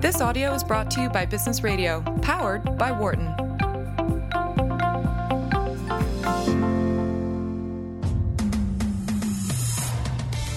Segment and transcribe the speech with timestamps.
[0.00, 3.26] This audio is brought to you by Business Radio, powered by Wharton.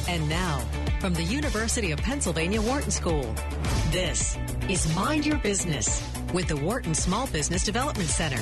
[0.07, 0.59] And now,
[1.01, 3.35] from the University of Pennsylvania Wharton School,
[3.91, 4.37] this
[4.69, 6.01] is Mind Your Business
[6.33, 8.41] with the Wharton Small Business Development Center.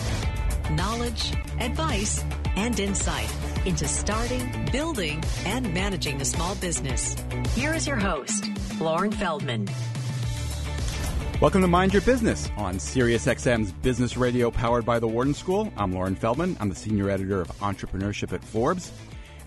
[0.69, 2.23] Knowledge, advice,
[2.55, 3.33] and insight
[3.65, 7.15] into starting, building, and managing a small business.
[7.55, 8.45] Here is your host,
[8.79, 9.67] Loren Feldman.
[11.41, 15.73] Welcome to Mind Your Business on SiriusXM's Business Radio powered by the Wharton School.
[15.75, 16.55] I'm Loren Feldman.
[16.59, 18.91] I'm the senior editor of entrepreneurship at Forbes.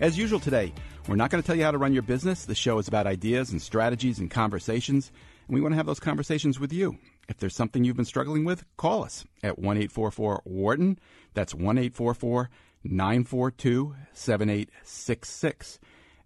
[0.01, 0.73] As usual today,
[1.07, 2.43] we're not going to tell you how to run your business.
[2.43, 5.09] The show is about ideas and strategies and conversations,
[5.47, 6.97] and we want to have those conversations with you.
[7.29, 10.99] If there's something you've been struggling with, call us at 1 844 Wharton.
[11.33, 12.49] That's 1 844
[12.83, 15.79] 942 7866.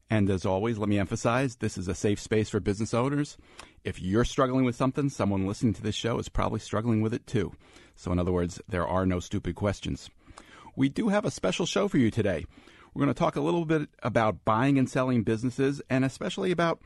[0.09, 3.38] And as always, let me emphasize this is a safe space for business owners.
[3.84, 7.27] If you're struggling with something, someone listening to this show is probably struggling with it
[7.27, 7.54] too.
[7.96, 10.10] So, in other words, there are no stupid questions.
[10.76, 12.46] We do have a special show for you today.
[12.93, 16.82] We're going to talk a little bit about buying and selling businesses and especially about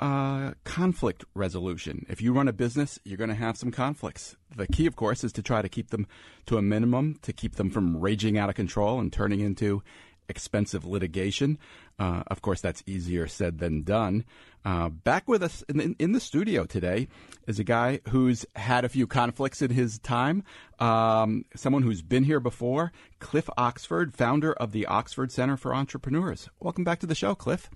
[0.00, 2.06] uh, conflict resolution.
[2.08, 4.36] If you run a business, you're going to have some conflicts.
[4.56, 6.06] The key, of course, is to try to keep them
[6.46, 9.82] to a minimum, to keep them from raging out of control and turning into
[10.28, 11.58] expensive litigation.
[11.98, 14.24] Uh, of course, that's easier said than done.
[14.64, 17.08] Uh, back with us in, in, the studio today
[17.48, 20.44] is a guy who's had a few conflicts in his time.
[20.78, 26.48] Um, someone who's been here before, Cliff Oxford, founder of the Oxford Center for Entrepreneurs.
[26.60, 27.68] Welcome back to the show, Cliff.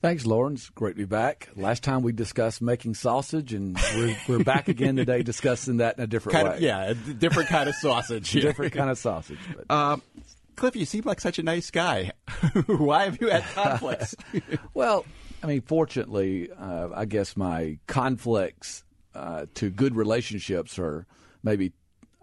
[0.00, 0.68] Thanks, Lawrence.
[0.70, 1.48] Great to be back.
[1.56, 6.04] Last time we discussed making sausage, and we're, we're back again today discussing that in
[6.04, 6.56] a different kind way.
[6.56, 8.30] Of, yeah, a different kind of sausage.
[8.32, 9.38] different kind of sausage.
[9.68, 9.96] Uh,
[10.56, 12.12] Cliff, you seem like such a nice guy.
[12.66, 14.14] Why have you had conflicts?
[14.74, 15.04] well,
[15.42, 21.06] I mean, fortunately, uh, I guess my conflicts uh, to good relationships are
[21.42, 21.72] maybe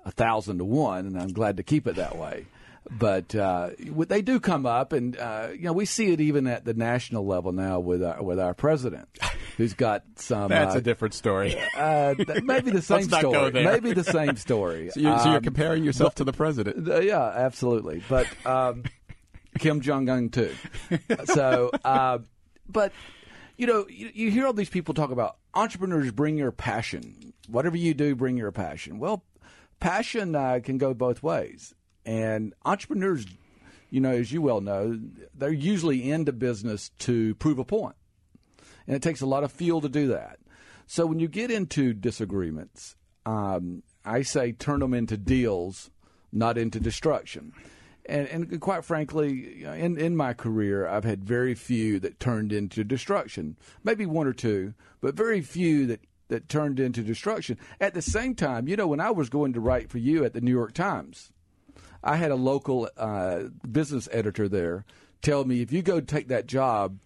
[0.06, 2.46] a thousand to one, and I'm glad to keep it that way.
[2.90, 6.66] But uh, they do come up, and uh, you know we see it even at
[6.66, 9.08] the national level now with our, with our president,
[9.62, 10.50] who's got some.
[10.50, 11.56] That's uh, a different story.
[11.78, 12.14] Uh,
[12.44, 13.52] maybe the same story.
[13.52, 14.92] Maybe the same story.
[14.92, 16.88] so, you're, so you're comparing yourself but, to the president.
[17.04, 18.04] yeah, absolutely.
[18.08, 18.84] But um,
[19.60, 20.54] Kim Jong Un too.
[21.26, 22.20] So, uh,
[22.70, 22.92] but
[23.58, 27.34] you know, you, you hear all these people talk about entrepreneurs bring your passion.
[27.48, 29.00] Whatever you do, bring your passion.
[29.00, 29.24] Well,
[29.80, 31.74] passion uh, can go both ways.
[32.06, 33.26] And entrepreneurs,
[33.90, 35.00] you know, as you well know,
[35.34, 37.96] they're usually into business to prove a point.
[38.88, 40.40] And it takes a lot of fuel to do that.
[40.88, 45.90] So when you get into disagreements, um, I say turn them into deals,
[46.32, 47.54] not into destruction.
[48.08, 52.84] And, and quite frankly, in, in my career, I've had very few that turned into
[52.84, 53.58] destruction.
[53.84, 57.58] Maybe one or two, but very few that, that turned into destruction.
[57.80, 60.34] At the same time, you know, when I was going to write for you at
[60.34, 61.32] the New York Times,
[62.04, 64.86] I had a local uh, business editor there
[65.22, 66.98] tell me if you go take that job,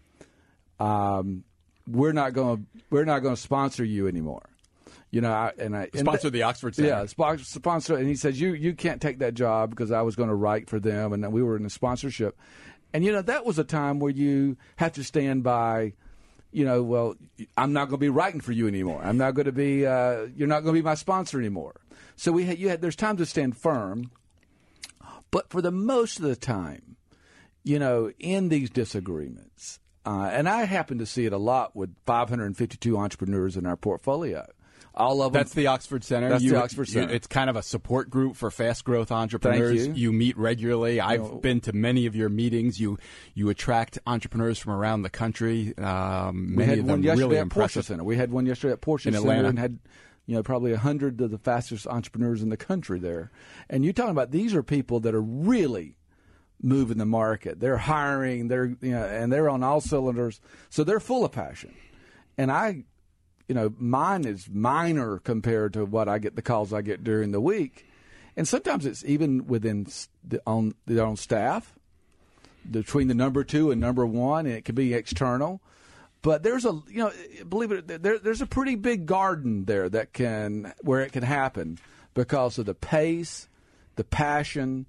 [0.80, 1.44] um,
[1.88, 4.50] we're not going we're not going to sponsor you anymore.
[5.12, 6.90] You know, I, and I sponsor the Oxford Center.
[6.90, 7.06] Yeah,
[7.38, 10.36] sponsor, and he says you you can't take that job because I was going to
[10.36, 12.38] write for them, and we were in a sponsorship.
[12.94, 15.94] And you know that was a time where you have to stand by
[16.56, 17.18] you know, well,
[17.58, 19.02] I'm not going to be writing for you anymore.
[19.04, 21.76] I'm not going to be, uh, you're not going to be my sponsor anymore.
[22.16, 24.10] So we had, you had, there's time to stand firm,
[25.32, 26.96] but for the most of the time,
[27.66, 31.96] you know, in these disagreements, uh, and I happen to see it a lot with
[32.06, 34.46] 552 entrepreneurs in our portfolio.
[34.98, 35.40] All of them.
[35.42, 36.30] That's the Oxford Center.
[36.30, 37.10] That's you, the Oxford Center.
[37.10, 39.88] You, it's kind of a support group for fast growth entrepreneurs.
[39.88, 39.94] You.
[39.94, 40.14] you.
[40.14, 41.02] meet regularly.
[41.02, 42.80] I've been to many of your meetings.
[42.80, 42.98] You
[43.34, 45.78] you attract entrepreneurs from around the country.
[45.78, 47.84] Um, many we had of one yesterday really at impressive.
[47.84, 48.04] Porsche Center.
[48.06, 49.50] We had one yesterday at Porsche In Center Atlanta.
[49.50, 49.80] and had
[50.28, 53.32] you know probably a hundred of the fastest entrepreneurs in the country there.
[53.70, 55.98] And you're talking about these are people that are really
[56.62, 57.60] moving the market.
[57.60, 58.48] They're hiring.
[58.48, 60.40] They're you know and they're on all cylinders.
[60.70, 61.74] So they're full of passion.
[62.38, 62.84] And I
[63.48, 67.32] you know, mine is minor compared to what I get the calls I get during
[67.32, 67.86] the week,
[68.36, 69.88] and sometimes it's even within
[70.28, 71.74] the, on their own staff,
[72.70, 75.62] between the number two and number one, and it can be external.
[76.22, 77.12] But there's a you know,
[77.48, 81.78] believe it, there, there's a pretty big garden there that can where it can happen
[82.16, 83.48] because of the pace,
[83.96, 84.88] the passion,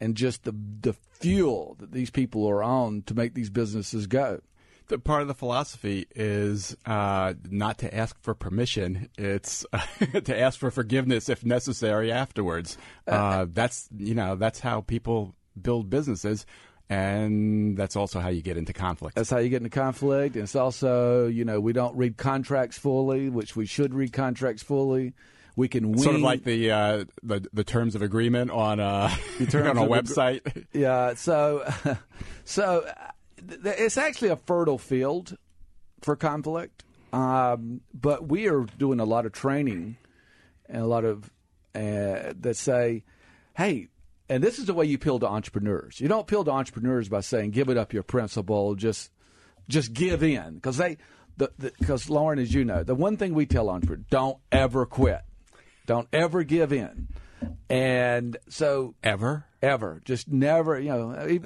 [0.00, 4.40] and just the the fuel that these people are on to make these businesses go
[4.88, 9.08] the part of the philosophy is uh, not to ask for permission.
[9.18, 9.66] It's
[10.24, 12.78] to ask for forgiveness if necessary afterwards.
[13.06, 16.46] Uh, that's you know that's how people build businesses.
[16.88, 19.16] and that's also how you get into conflict.
[19.16, 20.36] That's how you get into conflict.
[20.36, 24.62] And it's also, you know, we don't read contracts fully, which we should read contracts
[24.62, 25.12] fully.
[25.56, 26.02] We can wing.
[26.02, 29.10] Sort of like the uh, the, the terms of agreement on uh,
[29.40, 30.46] a on a website.
[30.46, 31.14] Ag- yeah.
[31.14, 31.66] So,
[32.44, 32.86] so
[33.38, 35.36] it's actually a fertile field
[36.02, 36.84] for conflict.
[37.12, 39.96] Um, but we are doing a lot of training
[40.68, 41.30] and a lot of
[41.74, 43.04] uh, that say,
[43.56, 43.88] "Hey,
[44.28, 46.00] and this is the way you appeal to entrepreneurs.
[46.00, 49.10] You don't appeal to entrepreneurs by saying, "Give it up your principle." Just,
[49.68, 50.98] just give in because they,
[51.38, 55.22] because Loren, as you know, the one thing we tell entrepreneurs: don't ever quit,
[55.86, 57.08] don't ever give in.
[57.68, 60.78] And so, ever, ever, just never.
[60.78, 61.38] You know,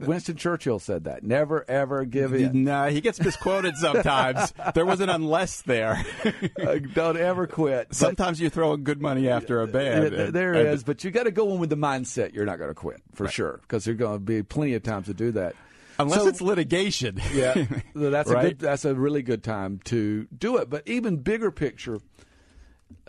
[0.00, 2.64] Winston Churchill said that: never, ever give in.
[2.64, 4.54] No, he gets misquoted sometimes.
[4.74, 6.04] there was an unless there.
[6.62, 7.92] uh, don't ever quit.
[7.92, 10.32] Sometimes but, you throw good money after a band.
[10.32, 12.58] There and, and, is, but you got to go in with the mindset you're not
[12.58, 13.32] going to quit for right.
[13.32, 15.54] sure, because there's going to be plenty of times to do that.
[15.98, 17.20] Unless so, it's litigation.
[17.32, 18.44] yeah, that's right?
[18.44, 20.68] a good, that's a really good time to do it.
[20.68, 21.98] But even bigger picture,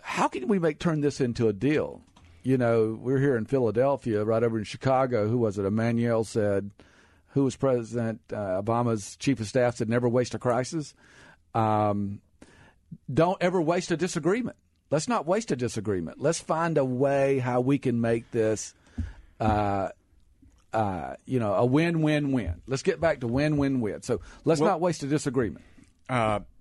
[0.06, 2.02] how can we make turn this into a deal?
[2.46, 5.26] you know, we're here in Philadelphia, right over in Chicago.
[5.26, 5.66] Who was it?
[5.66, 6.70] Emanuel said,
[7.30, 10.94] who was President uh, Obama's chief of staff said, never waste a crisis.
[11.56, 12.20] Um,
[13.12, 14.56] don't ever waste a disagreement.
[14.92, 16.20] Let's not waste a disagreement.
[16.20, 18.74] Let's find a way how we can make this,
[19.40, 19.88] uh,
[20.72, 22.62] uh, you know, a win-win-win.
[22.68, 24.02] Let's get back to win-win-win.
[24.02, 25.64] So let's well, not waste a disagreement.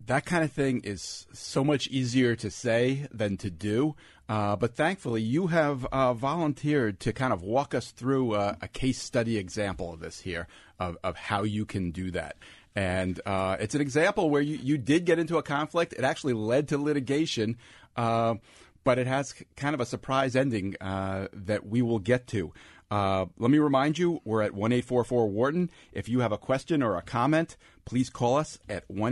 [0.06, 3.96] Uh, that kind of thing is so much easier to say than to do.
[4.28, 8.68] Uh, but thankfully, you have uh, volunteered to kind of walk us through a, a,
[8.68, 10.48] case study example of this here,
[10.80, 12.36] of, of how you can do that.
[12.76, 15.94] And uh, it's an example where you, you did get into a conflict.
[15.94, 17.58] It actually led to litigation,
[17.96, 18.36] uh,
[18.84, 22.52] but it has kind of a surprise ending uh, that we will get to.
[22.92, 25.72] Uh, let me remind you, we're at 1844 Wharton.
[25.92, 29.12] If you have a question or a comment, please call us at 1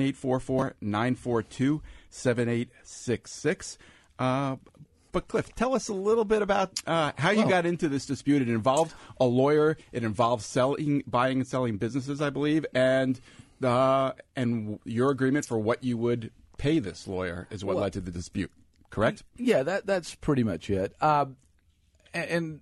[0.82, 3.78] 942 7866.
[5.14, 8.42] But Cliff, tell us a little bit about uh, how you got into this dispute.
[8.42, 9.78] It involved a lawyer.
[9.92, 13.22] It involved selling, buying, and selling businesses, I believe, and
[13.64, 17.94] uh, and your agreement for what you would pay this lawyer is what well, led
[17.94, 18.52] to the dispute.
[18.90, 19.24] Correct?
[19.38, 20.96] Yeah, that that's pretty much it.
[21.00, 21.26] Uh,
[22.12, 22.60] and, and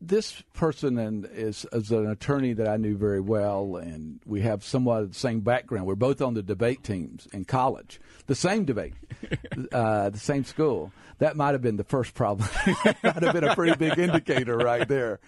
[0.00, 4.64] this person and is, is an attorney that I knew very well, and we have
[4.64, 5.86] somewhat of the same background.
[5.86, 8.94] We're both on the debate teams in college, the same debate,
[9.72, 10.92] uh, the same school.
[11.18, 12.48] That might have been the first problem.
[12.84, 15.20] that might have been a pretty big indicator right there.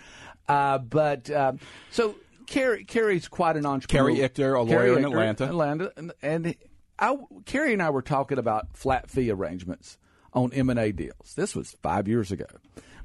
[0.49, 1.61] Uh, but um,
[1.91, 2.17] so
[2.47, 4.17] Cary, Cary's quite an entrepreneur.
[4.17, 5.45] Cary Ichter, a lawyer in Atlanta.
[5.45, 6.55] Atlanta, and, and
[6.99, 7.17] I,
[7.47, 9.99] Cary and I were talking about flat fee arrangements
[10.33, 11.35] on M and A deals.
[11.35, 12.47] This was five years ago.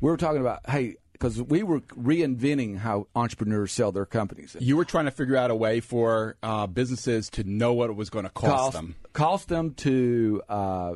[0.02, 4.56] We were talking about, hey, because we were reinventing how entrepreneurs sell their companies.
[4.60, 7.96] You were trying to figure out a way for uh, businesses to know what it
[7.96, 8.96] was going to cost, cost them.
[9.14, 10.96] Cost them to uh,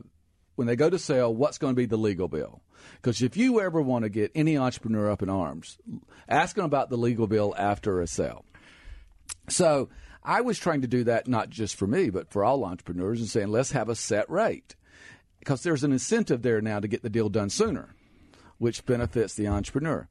[0.55, 2.61] when they go to sell, what's going to be the legal bill?
[2.95, 5.77] Because if you ever want to get any entrepreneur up in arms,
[6.27, 8.43] ask them about the legal bill after a sale.
[9.47, 9.87] So
[10.21, 13.29] I was trying to do that not just for me, but for all entrepreneurs, and
[13.29, 14.75] saying let's have a set rate
[15.39, 17.95] because there's an incentive there now to get the deal done sooner
[18.59, 20.07] which benefits the entrepreneur.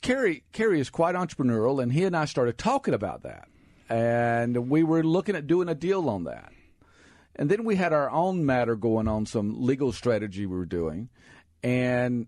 [0.00, 3.48] Cary, Cary is quite entrepreneurial, and he and I started talking about that.
[3.88, 6.52] And we were looking at doing a deal on that.
[7.34, 11.08] And then we had our own matter going on, some legal strategy we were doing.
[11.62, 12.26] And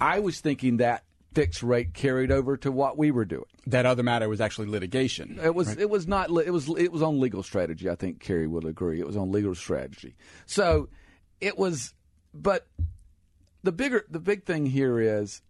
[0.00, 3.44] I was thinking that fixed rate carried over to what we were doing.
[3.66, 5.38] That other matter was actually litigation.
[5.42, 5.68] It was.
[5.68, 5.80] Right?
[5.80, 6.30] It was not.
[6.30, 6.68] It was.
[6.76, 7.88] It was on legal strategy.
[7.88, 8.98] I think Cary would agree.
[9.00, 10.16] It was on legal strategy.
[10.46, 10.88] So
[11.40, 11.94] it was.
[12.32, 12.66] But
[13.62, 15.42] the bigger the big thing here is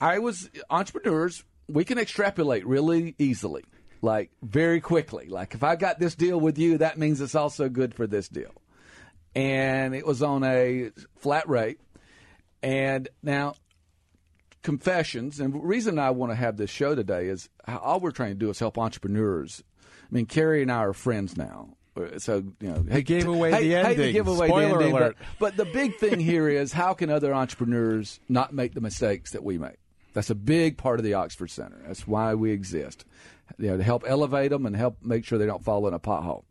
[0.00, 3.64] I was entrepreneurs, we can extrapolate really easily.
[4.02, 5.26] Like very quickly.
[5.28, 8.28] Like if I got this deal with you, that means it's also good for this
[8.28, 8.52] deal.
[9.34, 11.80] And it was on a flat rate.
[12.62, 13.54] And now
[14.62, 18.30] confessions and the reason I want to have this show today is all we're trying
[18.30, 19.62] to do is help entrepreneurs.
[19.82, 21.76] I mean, Cary and I are friends now.
[22.18, 24.12] So you know, he gave away hey, the ending.
[24.12, 25.16] Give away Spoiler the ending, alert.
[25.38, 29.32] But, but the big thing here is how can other entrepreneurs not make the mistakes
[29.32, 29.76] that we make?
[30.12, 31.82] That's a big part of the Oxford Center.
[31.86, 33.04] That's why we exist.
[33.58, 36.00] You know, to help elevate them and help make sure they don't fall in a
[36.00, 36.44] pothole.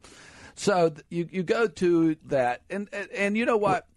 [0.56, 3.88] So you you go to that, and and, and you know what?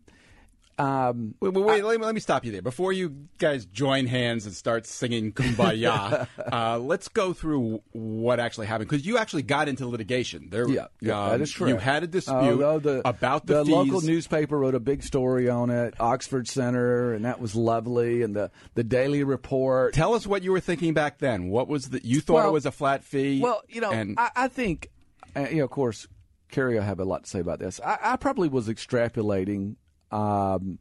[0.79, 2.63] Um, wait, wait, wait I, let, me, let, me, stop you there.
[2.63, 8.69] Before you guys join hands and start singing "Kumbaya," uh, let's go through what actually
[8.69, 10.51] happened because you actually got into litigation.
[10.51, 11.69] There, yeah, yeah um, that is true.
[11.69, 15.49] You had a dispute uh, the, about the, the local newspaper wrote a big story
[15.49, 18.23] on it, Oxford Center, and that was lovely.
[18.23, 19.95] And the the Daily Report.
[19.95, 21.49] Tell us what you were thinking back then.
[21.49, 23.41] What was the you thought well, it was a flat fee?
[23.41, 24.91] Well, you know, and, I, I think,
[25.35, 26.07] uh, you know, of course,
[26.53, 27.81] Cary will have a lot to say about this.
[27.85, 29.75] I, I probably was extrapolating
[30.11, 30.79] um,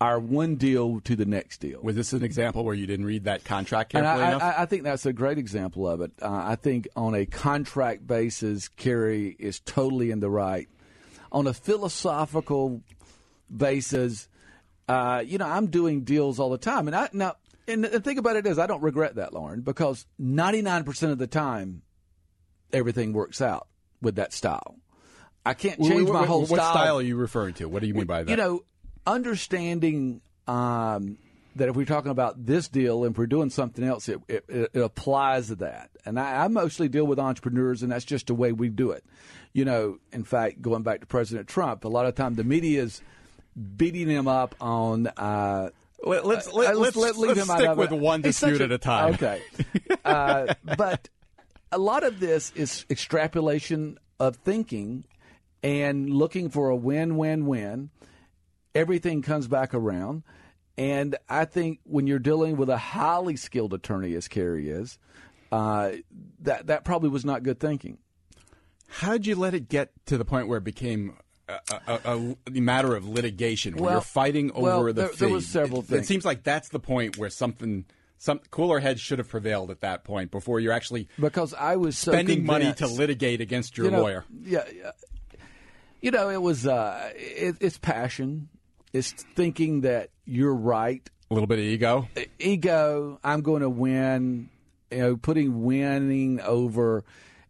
[0.00, 1.80] our one deal to the next deal.
[1.82, 4.42] Was this an example where you didn't read that contract carefully I, enough?
[4.42, 6.12] I, I, think that's a great example of it.
[6.22, 10.68] Uh, I think on a contract basis, Cary is totally in the right.
[11.32, 12.82] On a philosophical
[13.54, 14.28] basis,
[14.88, 18.18] uh, you know, I'm doing deals all the time, and I now and the thing
[18.18, 21.82] about it is, I don't regret that, Loren, because 99% of the time,
[22.72, 23.68] everything works out
[24.02, 24.76] with that style.
[25.44, 26.58] I can't change my whole what style.
[26.58, 27.68] What style are you referring to?
[27.68, 28.30] What do you mean by that?
[28.30, 28.64] You know,
[29.06, 31.18] understanding um,
[31.56, 34.44] that if we're talking about this deal and if we're doing something else, it, it,
[34.48, 35.90] it applies to that.
[36.04, 39.04] And I, I, mostly deal with entrepreneurs, and that's just the way we do it.
[39.52, 42.82] You know, in fact, going back to President Trump, a lot of time the media
[42.82, 43.02] is
[43.76, 45.06] beating him up on.
[45.06, 45.70] Uh,
[46.02, 49.14] let, us let, let's, let's, let's stick with one dispute a, at a time.
[49.14, 49.42] Okay,
[50.04, 51.08] uh, but
[51.72, 55.04] a lot of this is extrapolation of thinking
[55.64, 57.90] and looking for a win win win.
[58.74, 60.22] Everything comes back around.
[60.76, 64.98] And I think when you're dealing with a highly skilled attorney, as Cary is,
[65.50, 65.92] uh,
[66.40, 67.98] that that probably was not good thinking.
[68.88, 71.16] How did you let it get to the point where it became
[71.48, 75.16] a, a, a matter of litigation, where well, you're fighting over well, the there, fee?
[75.18, 76.02] There was several it, things.
[76.02, 77.86] It seems like that's the point where something
[78.18, 81.96] some cooler heads should have prevailed at that point before you're actually because I was
[81.96, 84.24] so spending money to litigate against your you know, lawyer.
[84.42, 84.64] Yeah,
[86.04, 88.50] you know, it was uh, it, it's passion.
[88.92, 91.08] It's thinking that you're right.
[91.30, 92.08] A little bit of ego.
[92.38, 93.18] Ego.
[93.24, 94.50] I'm going to win.
[94.90, 97.04] You know, putting winning over.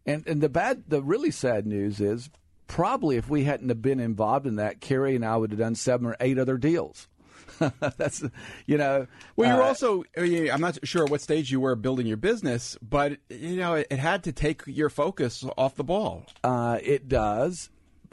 [0.05, 2.29] And and the bad, the really sad news is
[2.67, 5.75] probably if we hadn't have been involved in that, Cary and I would have done
[5.75, 7.09] seven or eight other deals.
[7.97, 8.23] That's
[8.65, 9.07] you know.
[9.35, 10.05] Well, you're uh, also.
[10.15, 13.99] I'm not sure what stage you were building your business, but you know it, it
[13.99, 16.25] had to take your focus off the ball.
[16.41, 17.69] Uh, it does,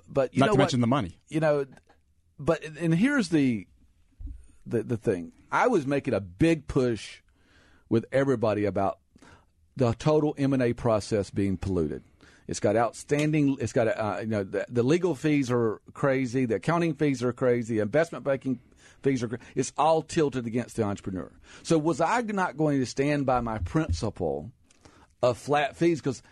[0.09, 0.59] but not to what?
[0.59, 1.19] mention the money.
[1.29, 1.67] You know,
[2.39, 3.67] but and here's the
[4.67, 5.33] the the thing.
[5.51, 7.21] I was making a big push
[7.89, 8.99] with everybody about
[9.77, 12.03] the total M and A process being polluted.
[12.49, 13.57] It's got outstanding.
[13.61, 16.45] It's got uh, you know the, the, legal fees are crazy.
[16.45, 17.79] The accounting fees are crazy.
[17.79, 18.61] Investment banking
[19.03, 19.39] fees are.
[19.55, 21.31] It's all tilted against the entrepreneur.
[21.63, 24.51] So was I not going to stand by my principle
[25.23, 26.01] of flat fees?
[26.01, 26.23] Because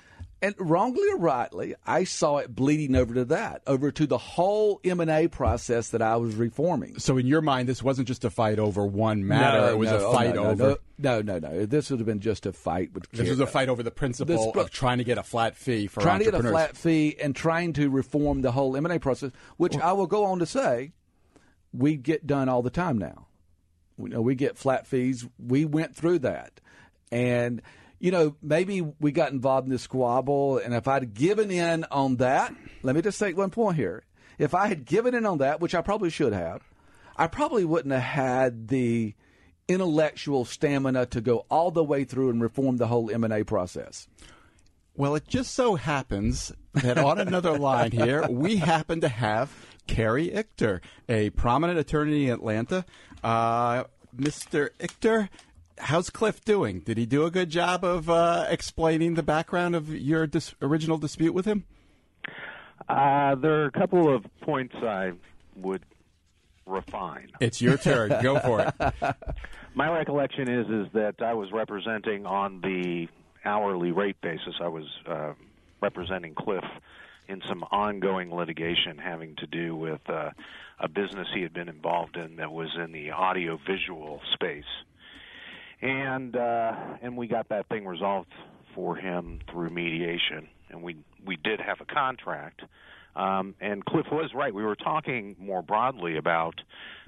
[0.43, 4.81] and wrongly or rightly, I saw it bleeding over to that, over to the whole
[4.85, 6.99] M and A process that I was reforming.
[6.99, 9.91] So, in your mind, this wasn't just a fight over one matter; no, it was
[9.91, 10.77] no, a fight oh, no, over.
[10.99, 13.09] No, no, no, This would have been just a fight with.
[13.11, 15.87] This was a fight over the principle this, of trying to get a flat fee
[15.87, 18.95] for trying to get a flat fee and trying to reform the whole M and
[18.95, 20.93] A process, which well, I will go on to say,
[21.73, 23.27] we get done all the time now.
[23.99, 25.27] We know we get flat fees.
[25.39, 26.61] We went through that,
[27.13, 27.61] and
[28.00, 32.16] you know, maybe we got involved in this squabble, and if I'd given in on
[32.16, 34.02] that, let me just take one point here.
[34.38, 36.62] If I had given in on that, which I probably should have,
[37.14, 39.14] I probably wouldn't have had the
[39.69, 44.09] intellectual stamina to go all the way through and reform the whole M&A process.
[44.97, 49.50] Well, it just so happens that on another line here, we happen to have
[49.87, 52.87] Cary Ichter, a prominent attorney in Atlanta.
[53.23, 53.85] Uh,
[54.16, 54.71] Mr.
[54.78, 55.28] Ichter,
[55.81, 56.81] how's Cliff doing?
[56.81, 60.99] Did he do a good job of uh, explaining the background of your dis- original
[60.99, 61.65] dispute with him?
[62.89, 65.13] Uh, there are a couple of points I
[65.57, 65.83] would
[66.67, 67.31] refine.
[67.41, 68.23] It's your turn.
[68.23, 69.17] Go for it.
[69.75, 73.09] My recollection is is that I was representing on the
[73.45, 74.55] hourly rate basis.
[74.61, 75.33] I was uh,
[75.81, 76.65] representing Cliff
[77.29, 80.31] in some ongoing litigation having to do with uh,
[80.81, 84.65] a business he had been involved in that was in the audio visual space
[85.83, 86.73] and uh,
[87.03, 88.33] and we got that thing resolved
[88.75, 92.63] for him through mediation, and we we did have a contract.
[93.17, 94.55] Um, and Cliff was right.
[94.55, 96.61] We were talking more broadly about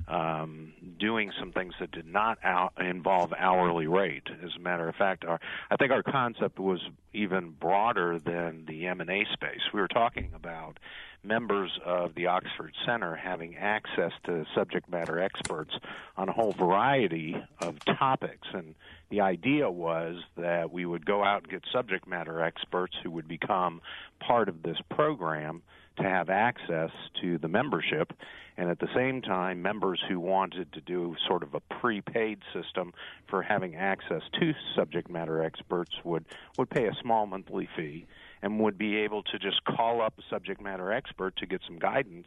[0.09, 4.27] um, doing some things that did not out, involve hourly rate.
[4.45, 5.41] As a matter of fact, our,
[5.71, 6.81] I think our concept was
[7.13, 9.61] even broader than the M and A space.
[9.73, 10.79] We were talking about
[11.25, 15.73] members of the Oxford Center having access to subject matter experts
[16.17, 18.49] on a whole variety of topics.
[18.53, 18.75] And
[19.11, 23.29] the idea was that we would go out and get subject matter experts who would
[23.29, 23.81] become
[24.19, 25.63] part of this program
[25.97, 28.13] to have access to the membership
[28.57, 32.93] and at the same time members who wanted to do sort of a prepaid system
[33.29, 36.25] for having access to subject matter experts would
[36.59, 38.07] would pay a small monthly fee
[38.43, 41.79] and would be able to just call up a subject matter expert to get some
[41.79, 42.27] guidance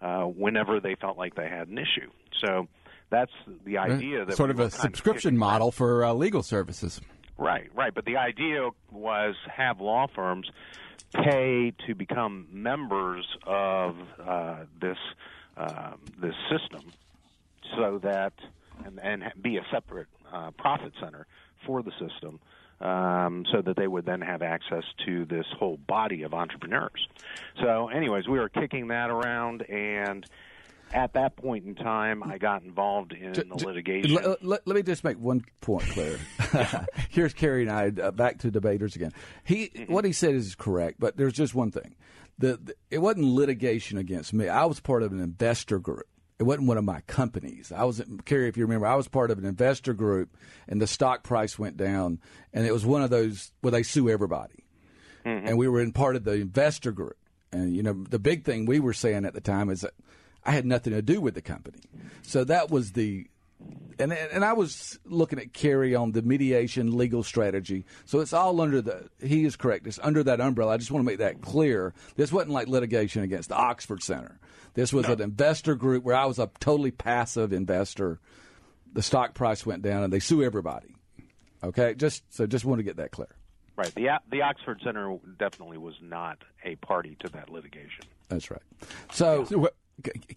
[0.00, 2.10] uh, whenever they felt like they had an issue.
[2.44, 2.68] So
[3.10, 3.32] that's
[3.64, 7.00] the idea that sort of a subscription of model for uh, legal services.
[7.36, 7.94] Right, right.
[7.94, 10.50] But the idea was have law firms
[11.14, 14.98] pay to become members of uh, this
[15.56, 16.92] uh, this system,
[17.76, 18.32] so that
[18.84, 21.26] and, and be a separate uh, profit center
[21.66, 22.38] for the system,
[22.80, 27.08] um, so that they would then have access to this whole body of entrepreneurs.
[27.60, 30.24] So, anyways, we were kicking that around, and
[30.92, 34.14] at that point in time, I got involved in the litigation.
[34.14, 36.18] Let, let, let, me just make one point clear.
[37.10, 39.12] Here's Cary and I uh, back to debaters again.
[39.44, 39.92] He mm-hmm.
[39.92, 41.94] what he said is correct, but there's just one thing.
[42.38, 44.48] The, the, it wasn't litigation against me.
[44.48, 46.06] I was part of an investor group.
[46.38, 47.72] It wasn't one of my companies.
[47.74, 50.36] I was Cary, if you remember, I was part of an investor group,
[50.68, 52.20] and the stock price went down,
[52.52, 54.64] and it was one of those where they sue everybody,
[55.26, 55.46] mm-hmm.
[55.46, 57.16] and we were in part of the investor group.
[57.50, 59.94] And you know, the big thing we were saying at the time is that
[60.44, 61.80] I had nothing to do with the company.
[62.22, 63.26] So that was the
[63.98, 67.84] and and I was looking at Cary on the mediation legal strategy.
[68.04, 69.86] So it's all under the he is correct.
[69.86, 70.74] It's under that umbrella.
[70.74, 71.92] I just want to make that clear.
[72.16, 74.38] This wasn't like litigation against the Oxford Center.
[74.74, 75.14] This was no.
[75.14, 78.20] an investor group where I was a totally passive investor.
[78.92, 80.94] The stock price went down and they sue everybody.
[81.62, 83.34] Okay, just so just want to get that clear.
[83.76, 83.92] Right.
[83.94, 88.04] The the Oxford Center definitely was not a party to that litigation.
[88.28, 88.62] That's right.
[89.12, 89.70] So, so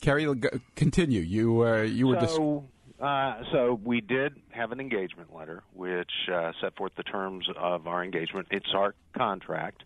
[0.01, 0.27] Cary,
[0.75, 1.21] continue.
[1.21, 2.27] You uh, you were.
[2.27, 2.65] So,
[2.99, 7.87] uh, so we did have an engagement letter, which uh, set forth the terms of
[7.87, 8.47] our engagement.
[8.51, 9.83] It's our contract.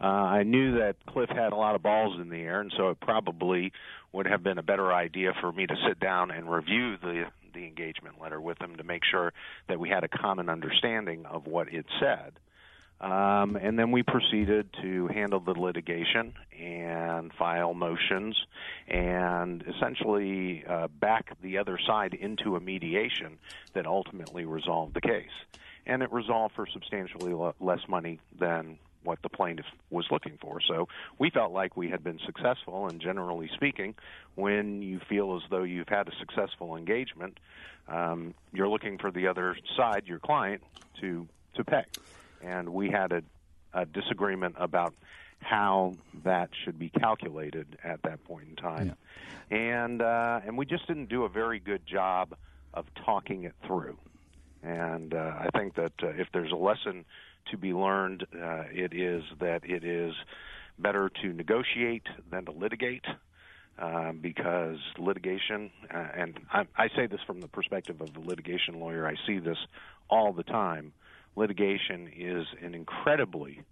[0.00, 2.90] Uh, I knew that Cliff had a lot of balls in the air, and so
[2.90, 3.72] it probably
[4.12, 7.66] would have been a better idea for me to sit down and review the the
[7.66, 9.32] engagement letter with him to make sure
[9.68, 12.38] that we had a common understanding of what it said.
[13.00, 18.36] Um, and then we proceeded to handle the litigation and file motions
[18.88, 23.38] and essentially uh, back the other side into a mediation
[23.74, 25.30] that ultimately resolved the case.
[25.84, 30.58] And it resolved for substantially less money than what the plaintiff was looking for.
[30.60, 30.88] So
[31.18, 33.94] we felt like we had been successful, and generally speaking,
[34.34, 37.38] when you feel as though you've had a successful engagement,
[37.86, 40.62] um, you're looking for the other side, your client,
[41.00, 41.84] to to pay
[42.42, 43.22] and we had a,
[43.72, 44.94] a disagreement about
[45.40, 45.92] how
[46.24, 48.96] that should be calculated at that point in time,
[49.50, 49.56] yeah.
[49.56, 52.34] and uh, and we just didn't do a very good job
[52.74, 53.96] of talking it through.
[54.62, 57.04] And uh, I think that uh, if there's a lesson
[57.50, 60.14] to be learned, uh, it is that it is
[60.78, 63.04] better to negotiate than to litigate.
[63.78, 68.80] Uh, because litigation, uh, and I, I say this from the perspective of the litigation
[68.80, 69.58] lawyer, I see this
[70.08, 70.94] all the time
[71.36, 73.62] litigation is an incredibly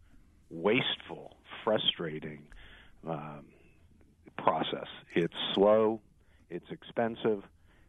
[0.50, 2.46] wasteful, frustrating
[3.08, 3.46] um,
[4.38, 4.86] process.
[5.14, 6.00] It's slow,
[6.50, 7.42] it's expensive,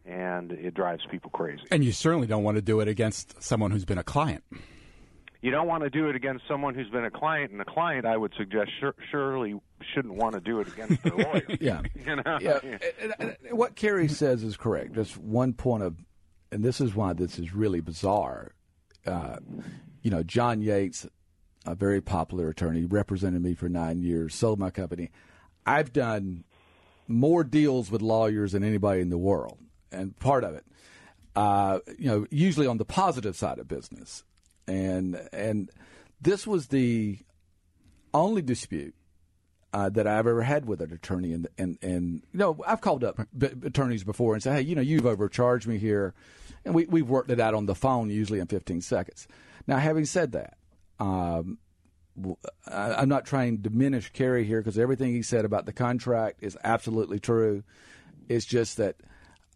[0.05, 1.63] and it drives people crazy.
[1.71, 4.43] And you certainly don't want to do it against someone who's been a client.
[5.41, 8.05] You don't want to do it against someone who's been a client, and a client,
[8.05, 9.55] I would suggest, sure, surely
[9.93, 11.43] shouldn't want to do it against their lawyer.
[11.61, 12.37] yeah, you know?
[12.41, 13.33] yeah.
[13.51, 14.93] What Cary says is correct.
[14.93, 15.97] Just one point of,
[16.51, 18.55] and this is why this is really bizarre
[19.05, 19.37] uh,
[20.01, 21.07] you know, John Yates,
[21.65, 25.11] a very popular attorney, represented me for nine years, sold my company.
[25.65, 26.43] I've done
[27.07, 29.57] more deals with lawyers than anybody in the world,
[29.91, 30.65] and part of it,
[31.35, 34.23] uh, you know, usually on the positive side of business,
[34.67, 35.69] and and
[36.21, 37.19] this was the
[38.13, 38.95] only dispute
[39.73, 43.03] uh, that I've ever had with an attorney, and and and you know, I've called
[43.03, 46.13] up b- attorneys before and said, hey, you know, you've overcharged me here
[46.65, 49.27] and we, we've worked it out on the phone usually in 15 seconds.
[49.67, 50.57] Now, having said that,
[50.99, 51.59] um,
[52.67, 56.39] I, am not trying to diminish Cary here because everything he said about the contract
[56.41, 57.63] is absolutely true.
[58.29, 58.95] It's just that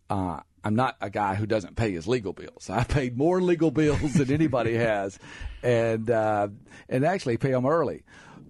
[0.10, 2.70] uh, I'm not a guy who doesn't pay his legal bills.
[2.70, 5.18] I paid more legal bills than anybody has,
[5.64, 6.50] and uh,
[6.90, 8.04] and actually pay them early.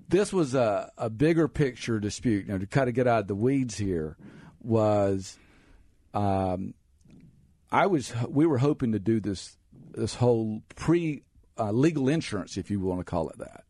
[0.07, 2.47] This was a, a bigger picture dispute.
[2.47, 4.17] You know, to kind of get out of the weeds here
[4.61, 5.37] was
[6.13, 6.73] um,
[7.71, 9.57] I was we were hoping to do this
[9.91, 11.23] this whole pre
[11.57, 13.63] uh, legal insurance, if you want to call it that.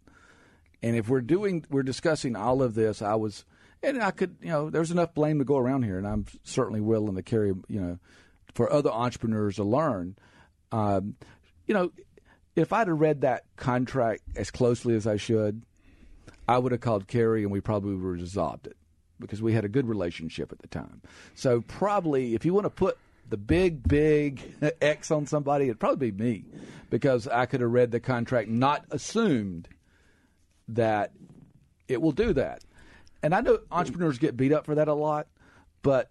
[0.82, 3.46] And if we're doing we're discussing all of this, I was
[3.82, 6.82] and I could, you know, there's enough blame to go around here, and I'm certainly
[6.82, 8.00] willing to carry, you know,
[8.54, 10.18] for other entrepreneurs to learn.
[10.72, 11.16] Um,
[11.66, 11.92] you know,
[12.56, 15.64] if I'd have read that contract as closely as I should,
[16.48, 18.76] I would have called Cary and we probably would have resolved it
[19.20, 21.02] because we had a good relationship at the time.
[21.36, 22.98] So probably, if you want to put
[23.30, 24.42] the big, big
[24.82, 26.46] X on somebody, it'd probably be me
[26.90, 29.68] because I could have read the contract, not assumed
[30.70, 31.14] that
[31.88, 32.64] it will do that.
[33.22, 35.28] And I know entrepreneurs get beat up for that a lot,
[35.82, 36.10] but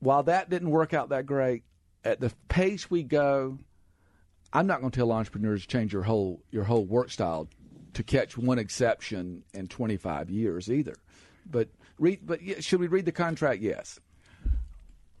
[0.00, 1.62] while that didn't work out that great,
[2.04, 3.58] at the pace we go,
[4.52, 7.48] I'm not going to tell entrepreneurs to change your whole your whole work style
[7.94, 10.96] to catch one exception in 25 years either.
[11.48, 13.62] But read, but should we read the contract?
[13.62, 14.00] Yes.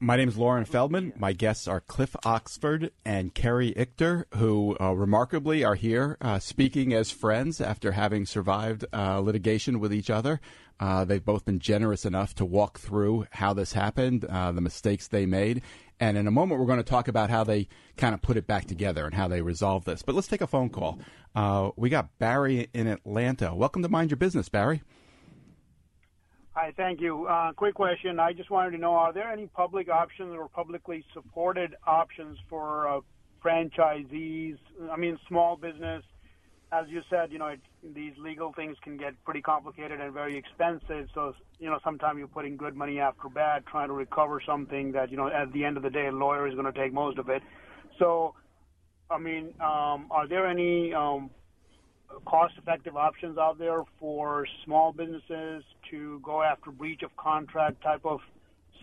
[0.02, 1.12] My name is Loren Feldman.
[1.18, 6.94] My guests are Cliff Oxford and Cary Ichter, who uh, remarkably are here uh, speaking
[6.94, 10.40] as friends after having survived uh, litigation with each other.
[10.80, 15.06] Uh, they've both been generous enough to walk through how this happened, uh, the mistakes
[15.06, 15.60] they made,
[16.00, 18.46] and in a moment we're going to talk about how they kind of put it
[18.46, 20.00] back together and how they resolve this.
[20.00, 20.98] But let's take a phone call.
[21.34, 23.54] Uh, we got Barry in Atlanta.
[23.54, 24.80] Welcome to Mind Your Business, Barry.
[26.54, 27.26] Hi, thank you.
[27.26, 28.18] Uh, quick question.
[28.18, 32.88] I just wanted to know, are there any public options or publicly supported options for
[32.88, 33.00] uh,
[33.44, 34.56] franchisees?
[34.90, 36.02] I mean, small business.
[36.72, 37.60] As you said, you know, it,
[37.94, 41.06] these legal things can get pretty complicated and very expensive.
[41.14, 45.12] So, you know, sometimes you're putting good money after bad, trying to recover something that,
[45.12, 47.18] you know, at the end of the day, a lawyer is going to take most
[47.18, 47.42] of it.
[48.00, 48.34] So,
[49.08, 51.30] I mean, um, are there any um,
[52.24, 58.20] cost-effective options out there for small businesses to go after breach of contract type of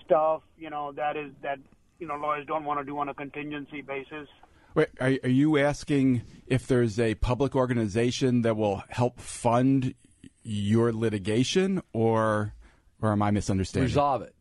[0.06, 0.42] stuff.
[0.58, 1.60] You know that is that
[2.00, 4.28] you know lawyers don't want to do on a contingency basis.
[4.76, 9.96] Wait, are, are you asking if there's a public organization that will help fund
[10.44, 12.54] your litigation, or
[13.02, 13.88] or am I misunderstanding?
[13.88, 14.36] Resolve it.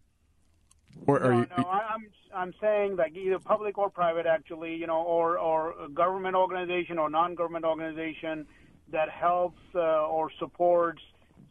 [1.06, 5.02] Or no, you, no, I'm I'm saying like either public or private, actually, you know,
[5.02, 8.46] or or a government organization or non-government organization
[8.92, 11.02] that helps uh, or supports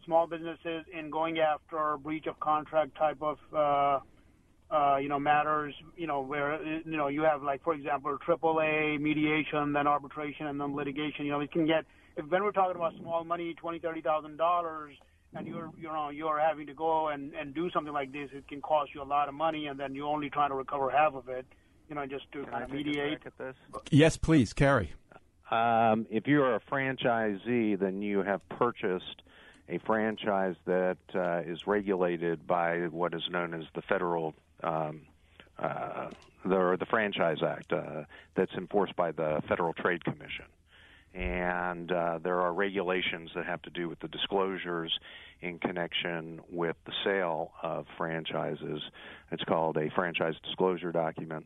[0.06, 4.00] small businesses in going after breach of contract type of uh,
[4.74, 5.74] uh, you know matters.
[5.98, 10.60] You know where you know you have like for example AAA mediation, then arbitration, and
[10.60, 11.26] then litigation.
[11.26, 14.38] You know it can get if when we're talking about small money, twenty thirty thousand
[14.38, 14.96] dollars.
[15.38, 18.30] And you're, you know, you're having to go and, and do something like this.
[18.32, 20.90] It can cost you a lot of money, and then you're only trying to recover
[20.90, 21.46] half of it.
[21.90, 23.20] You know, just to kind of mediate.
[23.92, 24.94] Yes, please, Cary.
[25.52, 29.22] Um, if you're a franchisee, then you have purchased
[29.70, 35.02] a franchise that uh, is regulated by what is known as the federal um,
[35.58, 36.10] uh,
[36.44, 38.04] the, the Franchise Act uh,
[38.36, 40.46] that's enforced by the Federal Trade Commission.
[41.14, 45.00] And uh, there are regulations that have to do with the disclosures
[45.42, 48.82] in connection with the sale of franchises.
[49.32, 51.46] It's called a franchise disclosure document.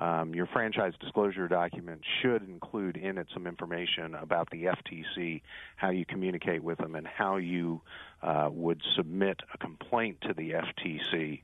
[0.00, 5.42] Um, your franchise disclosure document should include in it some information about the FTC,
[5.76, 7.82] how you communicate with them, and how you
[8.22, 11.42] uh, would submit a complaint to the FTC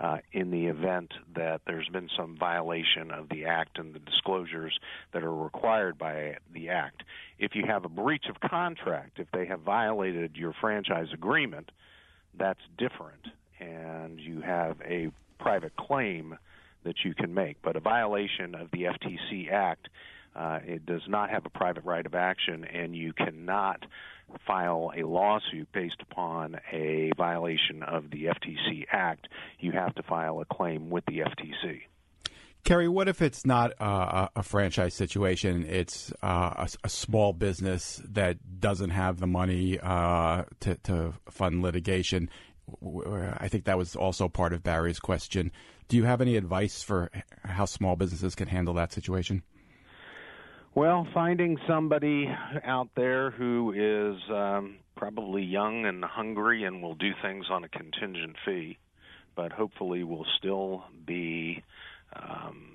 [0.00, 4.78] uh, in the event that there's been some violation of the Act and the disclosures
[5.12, 7.02] that are required by the Act.
[7.38, 11.70] If you have a breach of contract, if they have violated your franchise agreement,
[12.38, 13.28] that's different,
[13.60, 16.38] and you have a private claim
[16.84, 17.56] that you can make.
[17.62, 19.88] But a violation of the FTC Act,
[20.34, 23.84] uh, it does not have a private right of action, and you cannot
[24.46, 29.28] file a lawsuit based upon a violation of the FTC Act.
[29.60, 31.82] You have to file a claim with the FTC.
[32.64, 35.66] Cary, what if it's not uh, a franchise situation?
[35.68, 41.60] It's uh, a, a, small business that doesn't have the money uh, to, to, fund
[41.60, 42.30] litigation.
[42.80, 45.50] I think that was also part of Barry's question.
[45.92, 47.10] Do you have any advice for
[47.44, 49.42] how small businesses can handle that situation?
[50.74, 57.10] Well, finding somebody out there who is um, probably young and hungry and will do
[57.20, 58.78] things on a contingent fee,
[59.36, 61.62] but hopefully will still be
[62.16, 62.71] um,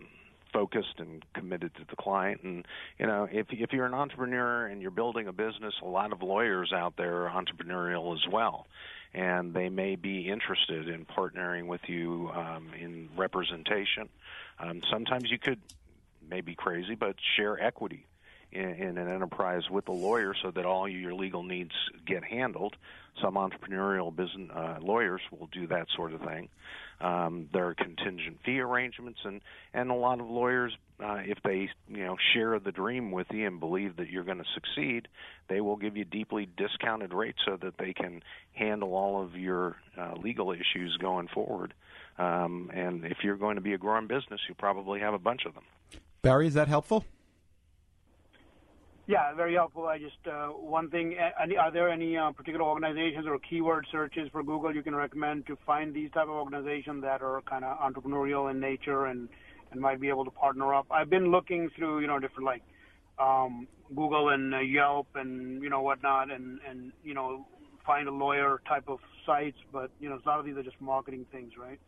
[0.53, 2.41] focused and committed to the client.
[2.43, 2.65] And
[2.97, 6.21] you know, if if you're an entrepreneur and you're building a business, a lot of
[6.21, 8.67] lawyers out there are entrepreneurial as well
[9.13, 14.09] and they may be interested in partnering with you um, in representation.
[14.59, 15.59] Um, sometimes you could,
[16.29, 18.05] maybe crazy, but share equity
[18.51, 21.73] in, in an enterprise with a lawyer so that all your legal needs
[22.05, 22.75] get handled.
[23.21, 26.49] Some entrepreneurial business uh, lawyers will do that sort of thing.
[26.99, 29.41] Um, there are contingent fee arrangements, and
[29.73, 33.45] and a lot of lawyers, uh, if they you know share the dream with you
[33.45, 35.07] and believe that you're going to succeed,
[35.47, 39.75] they will give you deeply discounted rates so that they can handle all of your
[39.97, 41.73] uh, legal issues going forward.
[42.17, 45.45] Um, and if you're going to be a growing business, you probably have a bunch
[45.45, 45.63] of them.
[46.23, 47.05] Barry, is that helpful?
[49.07, 49.87] Yeah, very helpful.
[49.87, 51.15] I just uh, one thing.
[51.57, 55.57] Are there any uh, particular organizations or keyword searches for Google you can recommend to
[55.65, 59.29] find these type of organizations that are kind of entrepreneurial in nature and
[59.71, 60.87] and might be able to partner up?
[60.91, 62.63] I've been looking through you know different like
[63.17, 67.47] um, Google and uh, Yelp and you know whatnot and and you know
[67.85, 70.81] find a lawyer type of sites, but you know a lot of these are just
[70.81, 71.79] marketing things, right?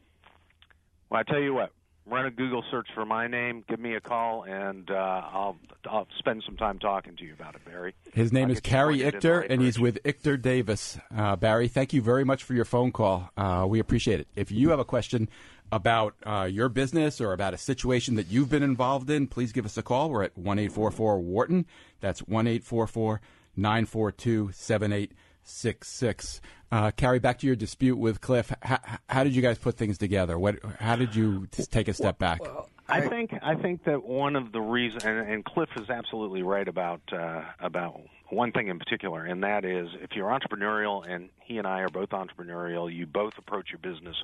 [1.10, 1.72] Well, I tell you what,
[2.10, 5.58] run a Google search for my name, give me a call, and uh, I'll
[5.90, 7.96] I'll spend some time talking to you about it, Barry.
[8.14, 11.00] His name I'll is Cary pointed in the Ichter, and he's with Ichter Davis.
[11.16, 13.30] Uh, Barry, thank you very much for your phone call.
[13.38, 14.28] Uh, we appreciate it.
[14.36, 15.30] If you have a question
[15.72, 19.66] about uh, your business or about a situation that you've been involved in, please give
[19.66, 20.10] us a call.
[20.10, 21.66] We're at one eight four four Wharton.
[22.02, 23.22] That's one eight four four
[23.56, 25.12] nine four two seven eight
[25.44, 26.42] six six.
[26.72, 28.54] Uh, Cary, back to your dispute with Cliff.
[28.62, 30.38] How, how did you guys put things together?
[30.38, 30.60] What?
[30.80, 32.42] How did you take a step back?
[32.88, 36.68] I think I think that one of the reasons, and, and Cliff is absolutely right
[36.68, 41.58] about uh, about one thing in particular, and that is if you're entrepreneurial, and he
[41.58, 44.16] and I are both entrepreneurial, you both approach your business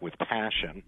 [0.00, 0.82] with passion.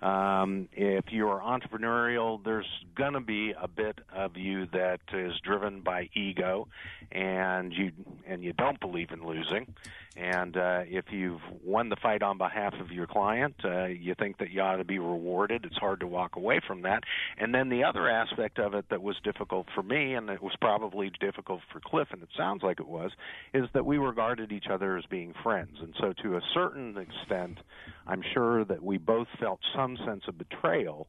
[0.00, 5.80] Um, if you're entrepreneurial, there's going to be a bit of you that is driven
[5.80, 6.68] by ego,
[7.10, 7.90] and you
[8.26, 9.74] and you don't believe in losing.
[10.18, 14.38] And uh, if you've won the fight on behalf of your client, uh, you think
[14.38, 15.64] that you ought to be rewarded.
[15.64, 17.04] It's hard to walk away from that.
[17.38, 20.56] And then the other aspect of it that was difficult for me, and it was
[20.60, 23.12] probably difficult for Cliff, and it sounds like it was,
[23.54, 25.78] is that we regarded each other as being friends.
[25.80, 27.58] And so, to a certain extent,
[28.08, 31.08] I'm sure that we both felt some sense of betrayal.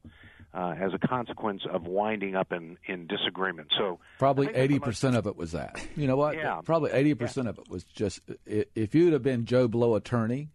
[0.51, 3.67] Uh, as a consequence of winding up in, in disagreement.
[3.77, 5.79] So Probably I think that's the eighty most- percent of it was that.
[5.95, 6.35] You know what?
[6.35, 6.61] Yeah.
[6.65, 10.49] Probably eighty percent of it was just if you'd have been Joe Blow attorney,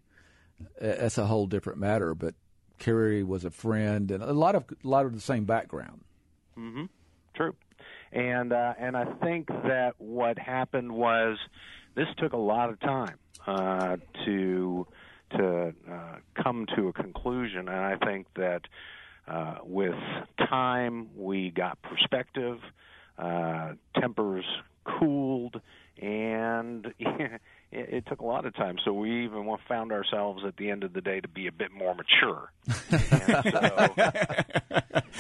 [0.61, 2.13] uh, that's a whole different matter.
[2.17, 2.35] But
[2.81, 6.01] Cary was a friend and a lot of a lot of the same background.
[6.59, 6.87] Mm-hmm.
[7.37, 7.55] True,
[8.13, 11.39] and uh, and I think that what happened was
[11.95, 14.89] this took a lot of time uh, to
[15.31, 18.63] to uh, come to a conclusion, and I think that
[19.27, 19.95] uh, with
[20.39, 22.59] time we got perspective,
[23.19, 24.45] uh, tempers
[24.85, 25.61] cooled,
[26.01, 26.93] and
[27.75, 28.77] it, it took a lot of time.
[28.85, 31.73] So we even found ourselves at the end of the day to be a bit
[31.73, 32.51] more mature.
[32.91, 32.99] so,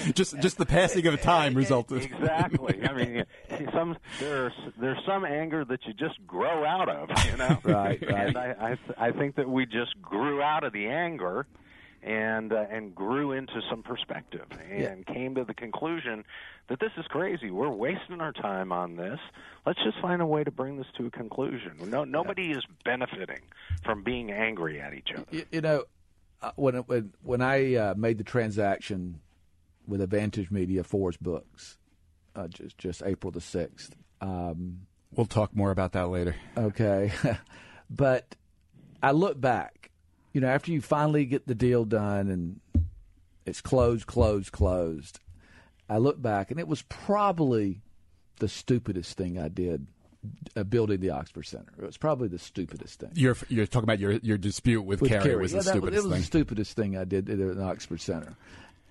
[0.14, 2.02] just just the passing of time resulted.
[2.02, 2.80] Exactly.
[2.88, 3.24] I mean,
[3.58, 7.58] see, some there's there's some anger that you just grow out of, you know.
[7.64, 8.28] Right, right.
[8.28, 11.46] And I I, I think that we just grew out of the anger,
[12.04, 16.24] and uh, and grew into some perspective, and came to the conclusion
[16.68, 17.50] that this is crazy.
[17.50, 19.18] We're wasting our time on this.
[19.66, 21.72] Let's just find a way to bring this to a conclusion.
[21.86, 23.40] No, nobody is benefiting
[23.84, 25.26] from being angry at each other.
[25.30, 25.84] You, you know,
[26.42, 29.20] uh, when when when I uh, made the transaction
[29.86, 31.78] with Advantage Media Forbes Books,
[32.36, 33.96] uh, just just April the sixth.
[34.20, 34.86] Um,
[35.16, 36.34] We'll talk more about that later.
[36.56, 37.12] Okay.
[37.90, 38.34] but
[39.02, 39.83] I look back,
[40.34, 42.60] you know, after you finally get the deal done and
[43.46, 45.20] it's closed, closed, closed,
[45.88, 47.80] I look back and it was probably
[48.40, 49.86] the stupidest thing I did
[50.56, 51.72] uh, building the Oxford Center.
[51.78, 53.10] It was probably the stupidest thing.
[53.14, 56.02] You're you're talking about your your dispute with, With Cary, was Yeah, the stupidest it
[56.08, 56.20] was thing.
[56.20, 58.34] the stupidest thing I did at the Oxford Center.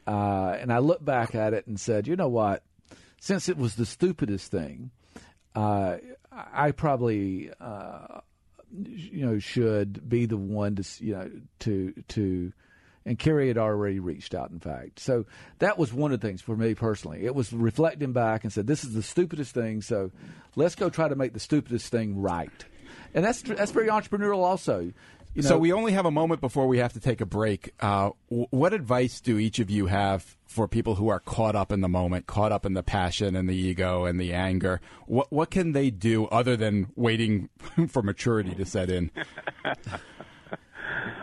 [0.08, 2.64] Uh, and I look back at it and said, you know what?
[3.20, 4.92] Since it was the stupidest thing,
[5.56, 5.98] uh,
[6.32, 8.20] I probably uh,
[8.74, 12.52] you know should be the one to you know to to
[13.06, 15.00] and Cary had already reached out in fact.
[15.00, 15.26] So
[15.60, 17.26] that was one of the things for me personally.
[17.26, 20.12] It was reflecting back and said this is the stupidest thing so
[20.56, 22.66] let's go try to make the stupidest thing right.
[23.14, 24.92] And that's that's very entrepreneurial also
[25.34, 27.74] you know, so we only have a moment before we have to take a break.
[27.80, 31.82] Uh, what advice do each of you have for people who are caught up in
[31.82, 34.80] the moment, caught up in the passion and the ego and the anger?
[35.08, 37.50] What what can they do other than waiting
[37.90, 39.12] for maturity to set in?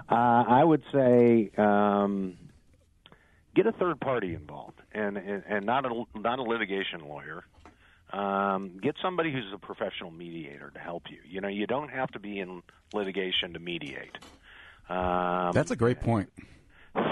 [0.09, 2.37] Uh, I would say um,
[3.55, 7.45] get a third party involved, and and, and not a not a litigation lawyer.
[8.12, 11.19] Um, get somebody who's a professional mediator to help you.
[11.25, 12.62] You know, you don't have to be in
[12.93, 14.16] litigation to mediate.
[14.88, 16.31] Um, That's a great point.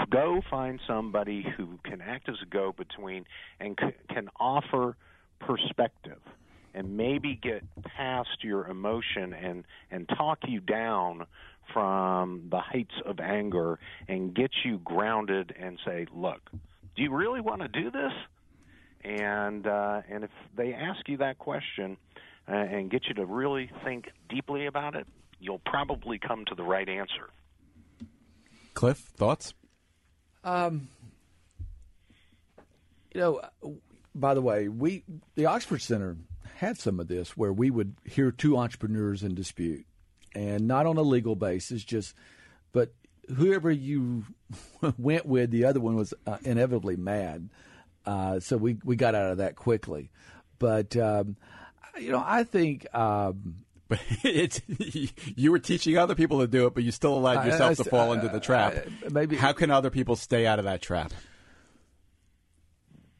[0.09, 3.25] Go find somebody who can act as a go between
[3.59, 4.95] and c- can offer
[5.39, 6.19] perspective
[6.73, 11.25] and maybe get past your emotion and and talk you down
[11.73, 16.41] from the heights of anger and get you grounded and say, "Look,
[16.95, 18.13] do you really want to do this?"
[19.03, 21.97] And uh, and if they ask you that question
[22.47, 25.07] uh, and get you to really think deeply about it,
[25.39, 27.29] you'll probably come to the right answer.
[28.73, 29.53] Cliff, thoughts?
[30.43, 30.87] Um,
[33.13, 33.41] you know,
[34.15, 35.03] by the way, we
[35.35, 36.17] the Oxford Center
[36.55, 39.85] had some of this where we would hear two entrepreneurs in dispute,
[40.35, 42.13] and not on a legal basis, just
[42.71, 42.93] but
[43.35, 44.23] whoever you
[44.97, 47.49] went with, the other one was uh, inevitably mad.
[48.05, 50.09] Uh, so we we got out of that quickly,
[50.57, 51.35] but um,
[51.99, 52.87] you know, I think.
[52.95, 53.55] Um,
[53.89, 54.61] but it's
[55.35, 57.73] you were teaching other people to do it, but you still allowed yourself I, I,
[57.73, 58.75] to fall into uh, the trap.
[58.77, 61.11] Uh, maybe how can other people stay out of that trap?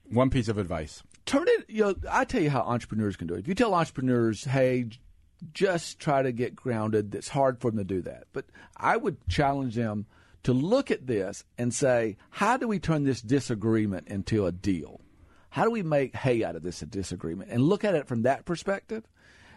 [0.10, 1.04] One piece of advice.
[1.26, 3.42] Turn it, you know, I tell you how entrepreneurs can do it.
[3.42, 4.90] If you tell entrepreneurs, hey,
[5.54, 8.24] just try to get grounded, it's hard for them to do that.
[8.34, 10.08] But I would challenge them
[10.44, 15.02] to look at this and say, how do we turn this disagreement into a deal?
[15.52, 17.50] How do we make hay out of this disagreement?
[17.52, 19.04] And look at it from that perspective.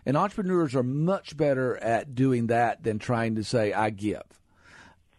[0.05, 4.23] And entrepreneurs are much better at doing that than trying to say, I give.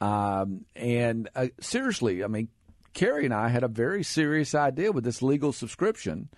[0.01, 2.49] Um, and uh, seriously, I mean,
[2.93, 6.29] Cary and I had a very serious idea with this legal subscription.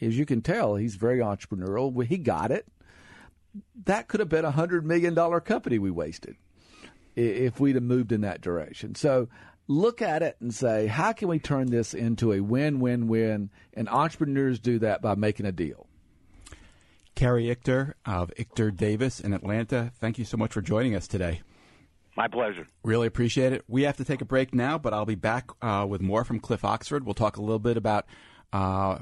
[0.00, 2.04] As you can tell, he's very entrepreneurial.
[2.04, 2.66] He got it.
[3.84, 6.36] That could have been a hundred million dollar company we wasted
[7.16, 8.94] if we'd have moved in that direction.
[8.94, 9.28] So
[9.66, 13.50] look at it and say, how can we turn this into a win-win-win?
[13.74, 15.87] And entrepreneurs do that by making a deal.
[17.18, 21.40] Cary Ichter of Ichter Davis in Atlanta, thank you so much for joining us today.
[22.16, 22.64] My pleasure.
[22.84, 23.64] Really appreciate it.
[23.66, 26.38] We have to take a break now, but I'll be back uh, with more from
[26.38, 27.04] Cliff Oxford.
[27.04, 28.06] We'll talk a little bit about
[28.52, 28.98] uh,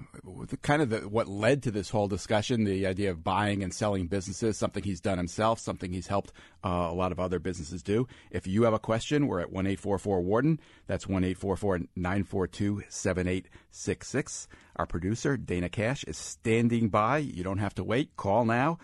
[0.63, 4.09] kind of the, what led to this whole discussion, the idea of buying and selling
[4.09, 6.33] businesses, something he's done himself, something he's helped
[6.65, 8.09] uh, a lot of other businesses do.
[8.31, 10.61] If you have a question, we're at 1 844 Wharton.
[10.89, 14.49] That's 1 844 942 7866.
[14.77, 17.19] Our producer, Dana Cash, is standing by.
[17.19, 18.17] You don't have to wait.
[18.17, 18.79] Call now.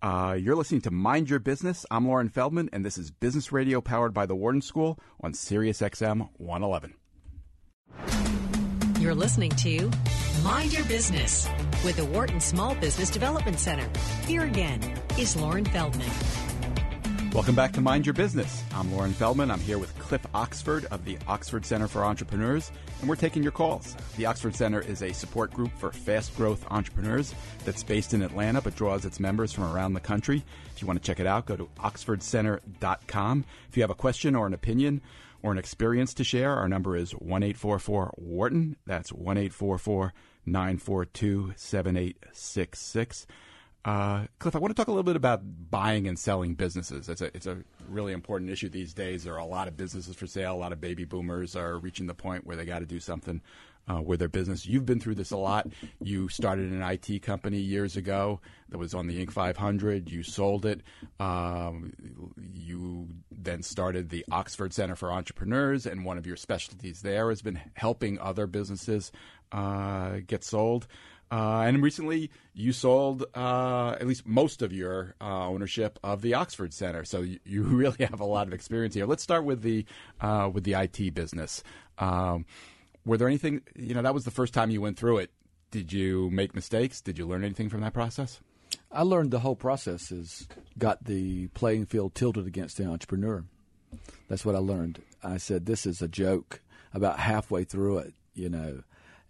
[0.00, 1.84] Uh, you're listening to Mind Your Business.
[1.90, 5.80] I'm Loren Feldman, and this is Business Radio powered by the Wharton School on Sirius
[5.80, 6.94] XM 111.
[9.08, 9.90] You're listening to
[10.44, 11.48] Mind Your Business
[11.82, 13.88] with the Wharton Small Business Development Center.
[14.26, 14.82] Here again
[15.16, 16.10] is Loren Feldman.
[17.32, 18.62] Welcome back to Mind Your Business.
[18.74, 19.50] I'm Loren Feldman.
[19.50, 23.50] I'm here with Cliff Oxford of the Oxford Center for Entrepreneurs, and we're taking your
[23.50, 23.96] calls.
[24.18, 28.60] The Oxford Center is a support group for fast growth entrepreneurs that's based in Atlanta
[28.60, 30.44] but draws its members from around the country.
[30.76, 33.44] If you want to check it out, go to oxfordcenter.com.
[33.70, 35.00] If you have a question or an opinion
[35.42, 38.76] or an experience to share, our number is 1 844 Wharton.
[38.86, 40.12] That's 1 844
[40.46, 43.26] 942 7866.
[43.84, 47.08] Uh, Cliff, I want to talk a little bit about buying and selling businesses.
[47.08, 49.24] It's a it's a really important issue these days.
[49.24, 50.54] There are a lot of businesses for sale.
[50.54, 53.40] A lot of baby boomers are reaching the point where they got to do something
[53.88, 54.66] uh, with their business.
[54.66, 55.68] You've been through this a lot.
[56.02, 59.30] You started an IT company years ago that was on the Inc.
[59.30, 60.10] 500.
[60.10, 60.82] You sold it.
[61.18, 61.92] Um,
[62.52, 67.42] you then started the Oxford Center for Entrepreneurs, and one of your specialties there has
[67.42, 69.10] been helping other businesses
[69.52, 70.86] uh, get sold.
[71.30, 76.34] Uh, and recently, you sold uh, at least most of your uh, ownership of the
[76.34, 79.06] Oxford Center, so you, you, really have a lot of experience here.
[79.06, 79.84] Let's start with the
[80.20, 81.62] uh, with the IT business.
[81.98, 82.46] Um,
[83.04, 85.30] were there anything you know that was the first time you went through it?
[85.70, 87.02] Did you make mistakes?
[87.02, 88.40] Did you learn anything from that process?
[88.90, 93.44] I learned the whole process has got the playing field tilted against the entrepreneur.
[94.28, 95.02] That's what I learned.
[95.22, 96.62] I said this is a joke.
[96.94, 98.82] About halfway through it, you know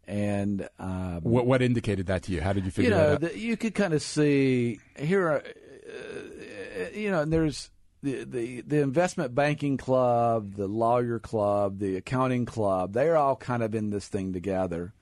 [0.09, 2.41] and um, what what indicated that to you?
[2.41, 3.33] How did you figure you know, that out?
[3.33, 5.29] The, you could kind of see here.
[5.29, 7.71] Are, uh, you know, and there's
[8.03, 12.95] the, the the investment banking club, the lawyer club, the accounting club.
[12.95, 14.95] They're all kind of in this thing together,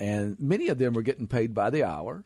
[0.00, 2.24] and many of them are getting paid by the hour,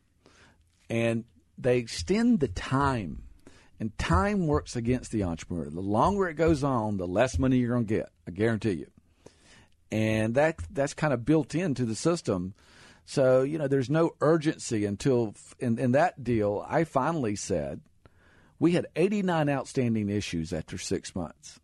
[0.89, 1.25] and
[1.59, 3.25] they extend the time.
[3.79, 5.69] And time works against the entrepreneur.
[5.69, 8.09] The longer it goes on, the less money you're going to get.
[8.27, 8.87] I guarantee you
[9.91, 12.55] and that that's kind of built into the system.
[13.05, 16.65] So you know, there's no urgency until in, in that deal.
[16.69, 17.81] I finally said
[18.59, 21.61] we had 89 outstanding issues after six months,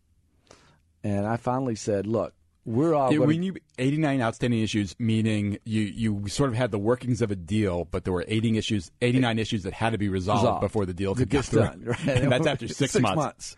[1.03, 2.33] and I finally said, "Look,
[2.65, 6.71] we're all." Yeah, gonna, when you 89 outstanding issues, meaning you you sort of had
[6.71, 9.97] the workings of a deal, but there were 80 issues, 89 issues that had to
[9.97, 10.61] be resolved, resolved.
[10.61, 11.83] before the deal could get done.
[11.83, 12.07] Right?
[12.07, 13.17] and that's after six, six months.
[13.17, 13.55] months.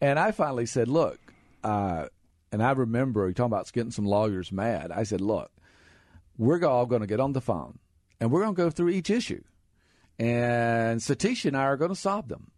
[0.00, 1.18] And I finally said, "Look."
[1.62, 2.06] Uh,
[2.52, 4.90] and I remember you talking about getting some lawyers mad.
[4.90, 5.50] I said, look,
[6.36, 7.78] we're all going to get on the phone
[8.20, 9.42] and we're going to go through each issue.
[10.18, 12.50] And Satish and I are going to solve them.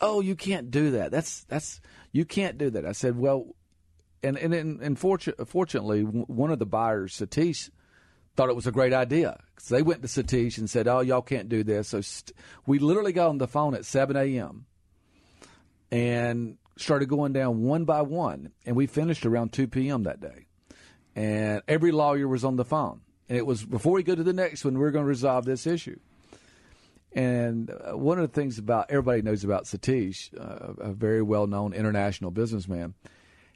[0.00, 1.10] Oh, you can't do that.
[1.10, 1.80] That's that's
[2.12, 2.86] you can't do that.
[2.86, 3.54] I said, well,
[4.22, 7.70] and and and, and fortunately, one of the buyers, Satish,
[8.36, 9.38] thought it was a great idea.
[9.58, 12.78] So they went to Satish and said, "Oh, y'all can't do this." So st- we
[12.78, 14.66] literally got on the phone at 7 a.m.
[15.90, 20.04] and started going down one by one, and we finished around 2 p.m.
[20.04, 20.46] that day.
[21.14, 24.32] And every lawyer was on the phone, and it was before we go to the
[24.32, 25.98] next one, we are going to resolve this issue.
[27.12, 31.72] And uh, one of the things about everybody knows about Satish, uh, a very well-known
[31.72, 32.94] international businessman,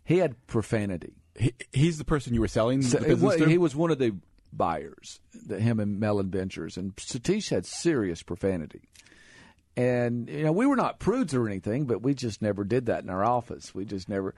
[0.04, 1.14] he had profanity.
[1.38, 3.48] He, he's the person you were selling so, the business well, to.
[3.48, 4.16] He was one of the
[4.52, 8.88] buyers, the, him and Mellon Ventures, and Satish had serious profanity.
[9.76, 13.02] And you know, we were not prudes or anything, but we just never did that
[13.02, 13.74] in our office.
[13.74, 14.34] We just never.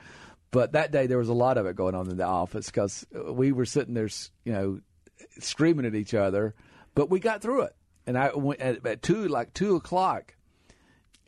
[0.51, 3.05] But that day there was a lot of it going on in the office because
[3.15, 4.09] uh, we were sitting there,
[4.45, 4.81] you know,
[5.41, 6.55] screaming at each other.
[6.95, 7.75] But we got through it.
[8.07, 10.35] And I went at, at two, like two o'clock.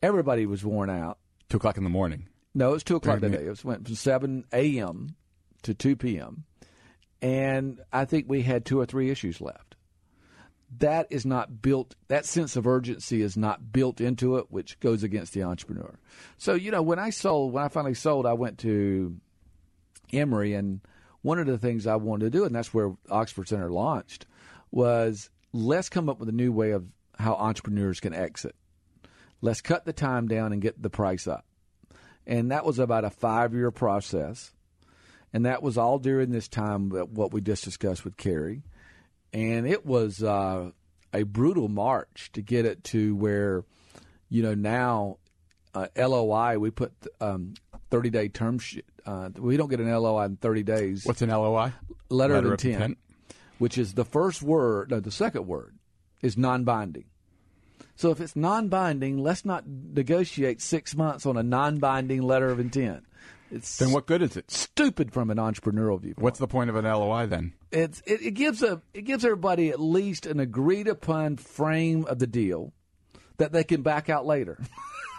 [0.02, 1.18] Everybody was worn out.
[1.48, 2.28] Two o'clock in the morning.
[2.54, 3.46] No, it was two o'clock that day.
[3.46, 5.16] It was, went from seven a.m.
[5.62, 6.44] to two p.m.
[7.22, 9.75] And I think we had two or three issues left
[10.78, 15.02] that is not built that sense of urgency is not built into it which goes
[15.02, 15.98] against the entrepreneur.
[16.38, 19.16] So you know when i sold when i finally sold i went to
[20.12, 20.80] emory and
[21.22, 24.26] one of the things i wanted to do and that's where oxford center launched
[24.70, 26.84] was let's come up with a new way of
[27.18, 28.54] how entrepreneurs can exit.
[29.40, 31.44] Let's cut the time down and get the price up.
[32.26, 34.52] And that was about a five year process.
[35.32, 38.62] And that was all during this time what we just discussed with Cary
[39.36, 40.70] and it was uh,
[41.12, 43.64] a brutal march to get it to where,
[44.30, 45.18] you know, now
[45.74, 47.52] uh, LOI we put um,
[47.90, 48.58] thirty day term.
[49.04, 51.04] Uh, we don't get an LOI in thirty days.
[51.04, 51.72] What's an LOI?
[52.08, 52.98] Letter, Letter of, intent, of intent,
[53.58, 54.90] which is the first word.
[54.90, 55.76] No, the second word
[56.22, 57.04] is non binding.
[57.94, 62.48] So if it's non binding, let's not negotiate six months on a non binding letter
[62.48, 63.04] of intent.
[63.50, 64.50] It's then what good is it?
[64.50, 66.22] Stupid from an entrepreneurial viewpoint.
[66.22, 67.52] What's the point of an LOI then?
[67.70, 72.18] It's it, it gives a it gives everybody at least an agreed upon frame of
[72.18, 72.72] the deal
[73.38, 74.58] that they can back out later.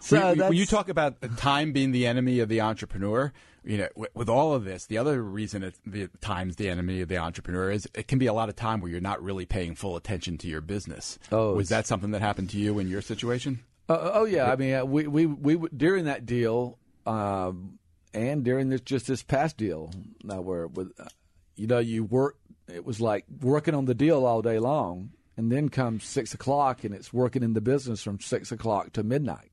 [0.00, 3.32] so when, when you talk about time being the enemy of the entrepreneur,
[3.64, 7.08] you know, with all of this, the other reason it, the time's the enemy of
[7.08, 9.74] the entrepreneur is it can be a lot of time where you're not really paying
[9.74, 11.18] full attention to your business.
[11.32, 13.60] Oh, was that something that happened to you in your situation?
[13.88, 17.78] Uh, uh, oh yeah, I mean, uh, we we we during that deal, um,
[18.12, 19.90] and during this just this past deal,
[20.22, 21.08] now where with, uh,
[21.56, 22.36] you know, you work.
[22.66, 26.82] It was like working on the deal all day long, and then comes six o'clock,
[26.84, 29.50] and it's working in the business from six o'clock to midnight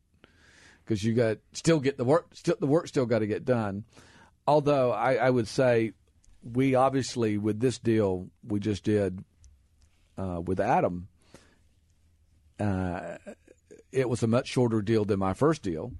[0.83, 2.27] because you got still get the work.
[2.33, 3.83] Still, the work still got to get done.
[4.47, 5.91] Although I, I, would say
[6.41, 9.23] we obviously with this deal we just did
[10.17, 11.07] uh, with Adam.
[12.59, 13.17] Uh,
[13.91, 15.91] it was a much shorter deal than my first deal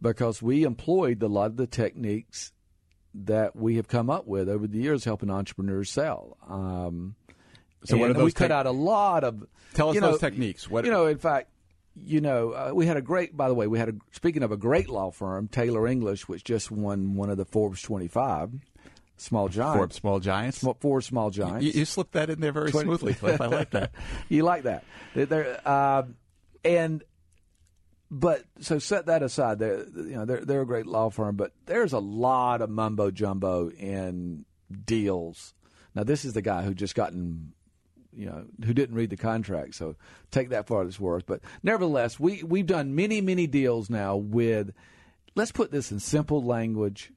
[0.00, 2.52] because we employed a lot of the techniques
[3.14, 6.36] that we have come up with over the years helping entrepreneurs sell.
[6.48, 7.16] Um,
[7.84, 10.68] so what are those we cut out a lot of tell us know, those techniques.
[10.68, 11.06] What you know?
[11.06, 11.48] In fact,
[11.96, 13.36] you know, uh, we had a great.
[13.36, 16.44] By the way, we had a speaking of a great law firm, Taylor English, which
[16.44, 18.52] just won one of the Forbes 25
[19.16, 19.76] small giants.
[19.76, 20.58] Forbes small giants.
[20.58, 21.64] Small, four small giants.
[21.64, 22.86] You, you, slipped that in there very 20.
[22.86, 23.40] smoothly, Cliff.
[23.40, 23.92] I like that.
[24.28, 24.84] you like that?
[25.14, 26.04] They're, uh,
[26.64, 27.02] and
[28.10, 29.58] but so set that aside.
[29.58, 33.10] They're you know they're they're a great law firm, but there's a lot of mumbo
[33.10, 34.44] jumbo in
[34.84, 35.54] deals.
[35.94, 37.52] Now this is the guy who just gotten
[38.12, 39.96] you know who didn't read the contract, so
[40.30, 41.26] take that for what it's worth.
[41.26, 44.72] But nevertheless, we we've done many many deals now with.
[45.36, 47.12] Let's put this in simple language,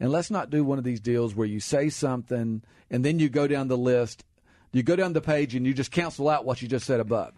[0.00, 3.28] and let's not do one of these deals where you say something and then you
[3.28, 4.24] go down the list,
[4.72, 7.34] you go down the page and you just cancel out what you just said above.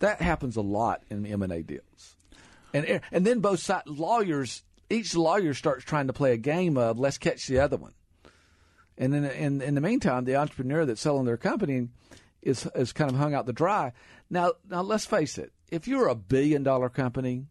[0.00, 2.16] That happens a lot in M and A deals,
[2.74, 6.98] and and then both side, lawyers, each lawyer starts trying to play a game of
[6.98, 7.94] let's catch the other one,
[8.98, 11.88] and then in in the meantime, the entrepreneur that's selling their company
[12.42, 13.92] is is kind of hung out to dry.
[14.28, 17.46] Now now let's face it, if you're a billion dollar company,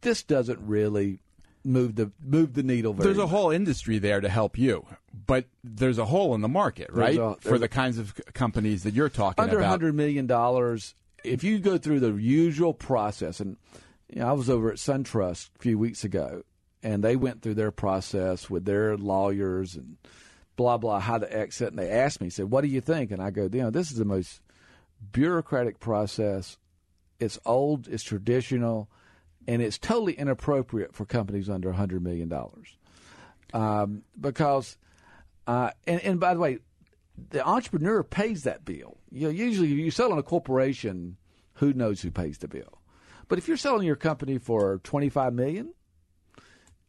[0.00, 1.20] this doesn't really
[1.64, 3.30] move the move the needle very There's a much.
[3.30, 4.86] whole industry there to help you,
[5.26, 7.18] but there's a hole in the market, right?
[7.18, 9.72] A, For the kinds of companies that you're talking under about.
[9.74, 10.26] Under $100 million,
[11.26, 13.56] if you go through the usual process, and
[14.08, 16.42] you know, I was over at SunTrust a few weeks ago,
[16.82, 19.96] and they went through their process with their lawyers and
[20.56, 23.22] blah blah how to exit, and they asked me, said, "What do you think?" And
[23.22, 24.40] I go, "You know, this is the most
[25.12, 26.58] bureaucratic process.
[27.18, 28.88] It's old, it's traditional,
[29.46, 32.76] and it's totally inappropriate for companies under hundred million dollars,
[33.52, 34.78] um, because."
[35.48, 36.58] Uh, and, and by the way,
[37.30, 38.98] the entrepreneur pays that bill.
[39.10, 41.16] You know, usually if you sell on a corporation,
[41.54, 42.80] who knows who pays the bill?
[43.28, 45.72] But if you're selling your company for 25 million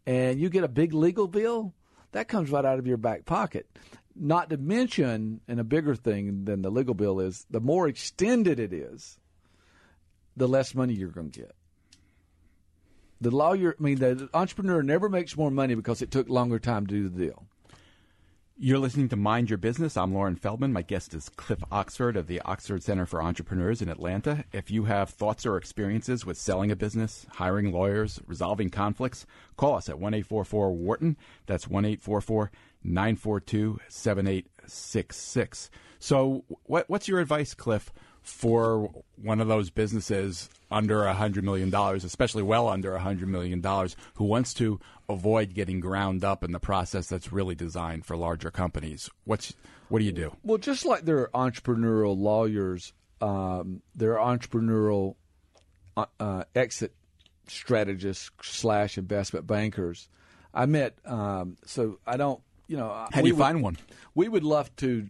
[0.06, 1.74] and you get a big legal bill,
[2.12, 3.68] that comes right out of your back pocket.
[4.16, 8.60] Not to mention, and a bigger thing than the legal bill is, the more extended
[8.60, 9.20] it is,
[10.36, 11.56] the less money you're going to get.
[13.20, 16.86] The lawyer, I mean, the entrepreneur never makes more money because it took longer time
[16.88, 17.48] to do the deal.
[18.60, 19.96] You're listening to Mind Your Business.
[19.96, 20.74] I'm Loren Feldman.
[20.74, 24.46] My guest is Cliff Oxford of the Oxford Center for Entrepreneurs in Atlanta.
[24.52, 29.28] If you have thoughts or experiences with selling a business, hiring lawyers, resolving conflicts,
[29.58, 31.18] call us at 1 844 Wharton.
[31.46, 32.52] That's 1 844
[32.84, 35.70] 942 7866.
[36.00, 37.92] So, what, what's your advice, Cliff,
[38.28, 43.64] for one of those businesses under a $100 million, especially well under a $100 million,
[44.16, 48.52] who wants to avoid getting ground up in the process that's really designed for larger
[48.52, 49.10] companies?
[49.24, 49.54] What's,
[49.88, 50.36] what do you do?
[50.44, 55.16] Well, just like there are entrepreneurial lawyers, um, there are entrepreneurial
[55.96, 56.94] uh, uh, exit
[57.48, 60.10] strategists slash investment bankers.
[60.54, 62.90] I met, um, so I don't, you know.
[62.90, 63.78] How do you would, find one?
[64.16, 65.08] We would love to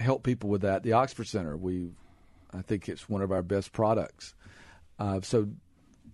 [0.00, 0.82] help people with that.
[0.82, 1.90] The Oxford Center, we
[2.56, 4.34] I think it's one of our best products.
[4.98, 5.48] Uh, so,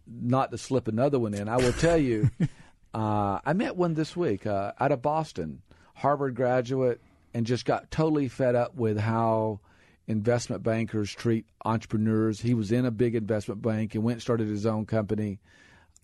[0.07, 2.31] not to slip another one in, I will tell you,
[2.95, 5.63] uh, I met one this week uh, out of Boston,
[5.95, 7.01] Harvard graduate,
[7.33, 9.61] and just got totally fed up with how
[10.09, 12.41] investment bankers treat entrepreneurs.
[12.41, 15.39] He was in a big investment bank and went and started his own company.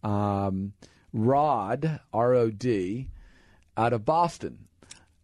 [0.03, 0.73] Um,
[1.13, 3.09] Rod, R O D,
[3.77, 4.68] out of Boston.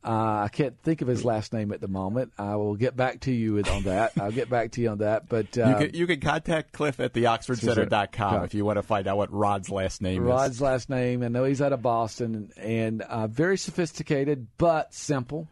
[0.05, 2.32] Uh, I can't think of his last name at the moment.
[2.38, 4.12] I will get back to you on that.
[4.20, 5.30] I'll get back to you on that.
[5.30, 9.07] But uh, you, can, you can contact Cliff at theoxfordcenter.com if you want to find
[9.07, 10.61] out what Rod's last name Rod's is.
[10.61, 11.22] Rod's last name.
[11.22, 15.48] I know he's out of Boston and uh, very sophisticated but simple.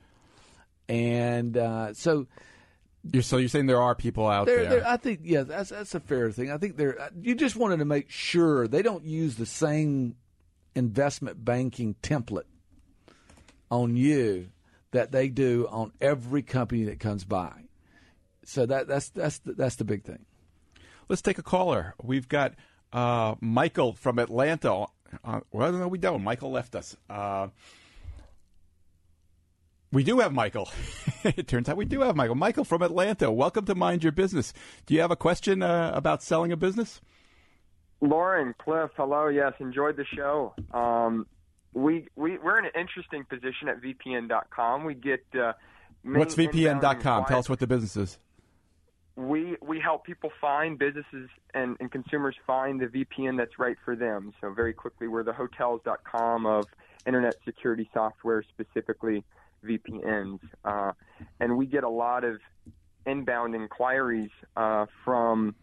[0.86, 2.26] And uh, so.
[3.11, 4.86] You're, so you're saying there are people out there, there.
[4.86, 6.53] I think yeah, that's that's a fair thing.
[6.53, 7.11] I think there.
[7.20, 10.14] You just wanted to make sure they don't use the same
[10.76, 12.44] investment banking template
[13.73, 14.51] on you
[14.91, 17.53] that they do on every company that comes by.
[18.45, 20.27] So that that's that's the, that's the big thing.
[21.09, 21.95] Let's take a caller.
[22.03, 22.55] We've got
[22.93, 24.87] uh, Michael from Atlanta.
[25.25, 26.23] Uh, well, no, we don't.
[26.23, 26.97] Michael left us.
[27.09, 27.49] Uh,
[29.91, 30.70] we do have Michael.
[31.25, 32.35] it turns out we do have Michael.
[32.35, 33.31] Michael from Atlanta.
[33.31, 34.53] Welcome to Mind Your Business.
[34.85, 37.01] Do you have a question uh, about selling a business?
[38.03, 39.29] Loren, Cliff, hello.
[39.29, 40.55] Yes, enjoyed the show.
[40.75, 41.27] Um,
[41.75, 44.85] we we we're in an interesting position at VPN.com.
[44.85, 45.53] We get uh,
[46.03, 47.25] what's VPN.com?
[47.27, 48.18] Tell us what the business is.
[49.16, 53.95] We we help people find businesses and, and consumers find the VPN that's right for
[53.95, 54.33] them.
[54.41, 56.66] So very quickly, we're the hotels.com of
[57.07, 59.25] internet security software, specifically
[59.64, 60.93] VPNs, uh,
[61.41, 62.41] and we get a lot of
[63.07, 65.55] inbound inquiries uh, from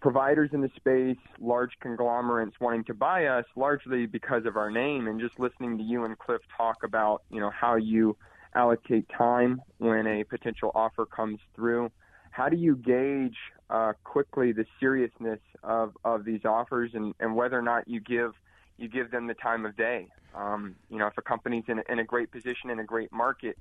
[0.00, 5.08] providers in the space, large conglomerates wanting to buy us largely because of our name
[5.08, 8.16] and just listening to you and Cliff talk about, you know, how you
[8.54, 11.90] allocate time when a potential offer comes through.
[12.30, 13.36] How do you gauge
[13.70, 18.32] uh, quickly the seriousness of, of these offers and, and whether or not you give
[18.76, 20.06] you give them the time of day?
[20.36, 23.12] Um, you know, if a company's in a, in a great position in a great
[23.12, 23.58] market,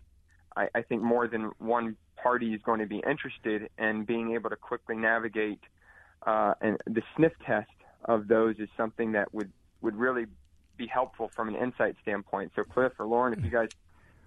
[0.56, 4.52] I, I think more than one party is going to be interested in being able
[4.52, 5.62] to quickly navigate–
[6.28, 7.70] uh, and the sniff test
[8.06, 9.52] of those is something that would
[9.82, 10.26] would really
[10.78, 12.52] be helpful from an insight standpoint.
[12.56, 13.70] So, Cliff or Loren, if you guys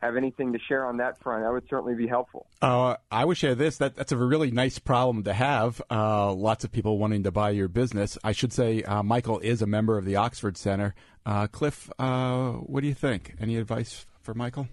[0.01, 2.47] have anything to share on that front, that would certainly be helpful.
[2.63, 3.77] Uh, I would share this.
[3.79, 5.83] That, that's a really nice problem to have.
[5.91, 8.17] Uh, lots of people wanting to buy your business.
[8.25, 10.95] I should say, uh, Michael is a member of the Oxford Center.
[11.27, 13.35] Uh, Cliff, uh, what do you think?
[13.41, 14.69] Any advice for Michael?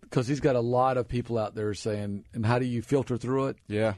[0.00, 3.16] Because he's got a lot of people out there saying, and how do you filter
[3.16, 3.56] through it?
[3.68, 3.94] Yeah.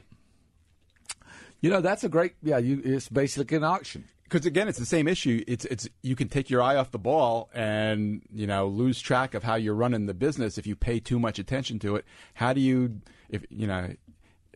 [1.65, 2.35] You know, that's a great.
[2.43, 4.03] Yeah, you, it's basically an auction.
[4.21, 5.43] Because again, it's the same issue.
[5.47, 9.33] It's it's you can take your eye off the ball and you know lose track
[9.33, 12.05] of how you're running the business if you pay too much attention to it.
[12.35, 13.89] How do you if you know?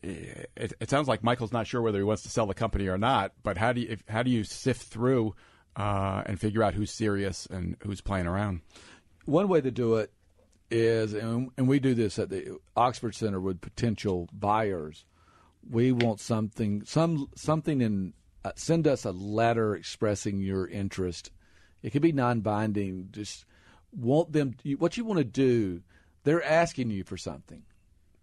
[0.03, 2.99] It, it sounds like Michael's not sure whether he wants to sell the company or
[2.99, 3.32] not.
[3.41, 5.34] But how do you if, how do you sift through
[5.76, 8.62] uh, and figure out who's serious and who's playing around?
[9.26, 10.12] One way to do it
[10.70, 15.05] is, and, and we do this at the Oxford Center with potential buyers
[15.68, 18.14] we want something some something in
[18.45, 21.32] uh, send us a letter expressing your interest.
[21.82, 23.10] It could be non-binding.
[23.12, 23.45] Just
[23.91, 25.82] want them what you want to do
[26.24, 27.64] they're asking you for something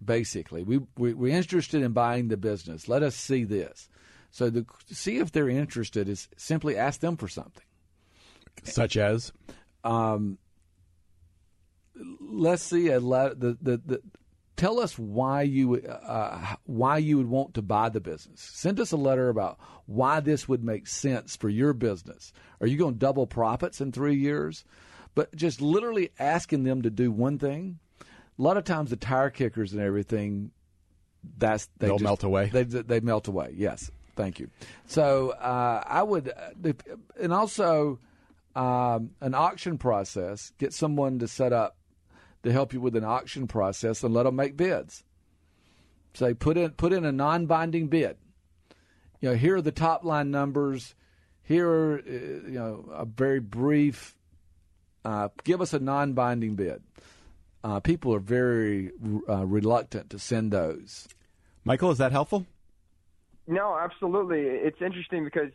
[0.05, 0.63] basically.
[0.63, 2.89] We, we we're interested in buying the business.
[2.89, 3.89] Let us see this.
[4.31, 7.65] So the see if they're interested is simply ask them for something.
[8.65, 9.33] Such as?
[9.85, 10.39] Um,
[12.21, 14.03] let's see a le- the, the, the
[14.57, 18.41] tell us why you uh, why you would want to buy the business.
[18.41, 22.33] Send us a letter about why this would make sense for your business.
[22.61, 24.65] Are you going to double profits in three years?
[25.15, 27.79] But just literally asking them to do one thing.
[28.39, 30.51] A lot of times, the tire kickers and everything,
[31.39, 32.51] that's they will melt away.
[32.53, 33.55] They they melt away.
[33.57, 34.51] Yes, thank you.
[34.87, 36.73] So uh, I would, uh,
[37.19, 37.99] and also
[38.55, 40.53] um, an auction process.
[40.59, 41.77] Get someone to set up
[42.47, 45.05] to help you with an auction process and let them make bids.
[46.15, 48.17] Say put in put in a non-binding bid.
[49.21, 50.95] You know, here are the top line numbers.
[51.43, 54.17] Here are uh, you know a very brief.
[55.05, 56.83] Uh, give us a non-binding bid.
[57.63, 58.93] Uh, people are very
[59.29, 61.09] uh, reluctant to send those.
[61.65, 62.47] Michael, is that helpful?
[63.47, 64.41] No, absolutely.
[64.41, 65.51] It's interesting because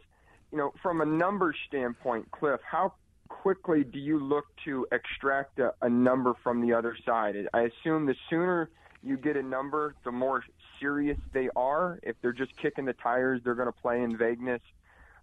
[0.51, 2.93] you know, from a numbers standpoint, Cliff, how
[3.41, 7.35] quickly do you look to extract a, a number from the other side?
[7.53, 8.69] I assume the sooner
[9.03, 10.43] you get a number, the more
[10.79, 11.99] serious they are.
[12.03, 14.61] If they're just kicking the tires, they're going to play in vagueness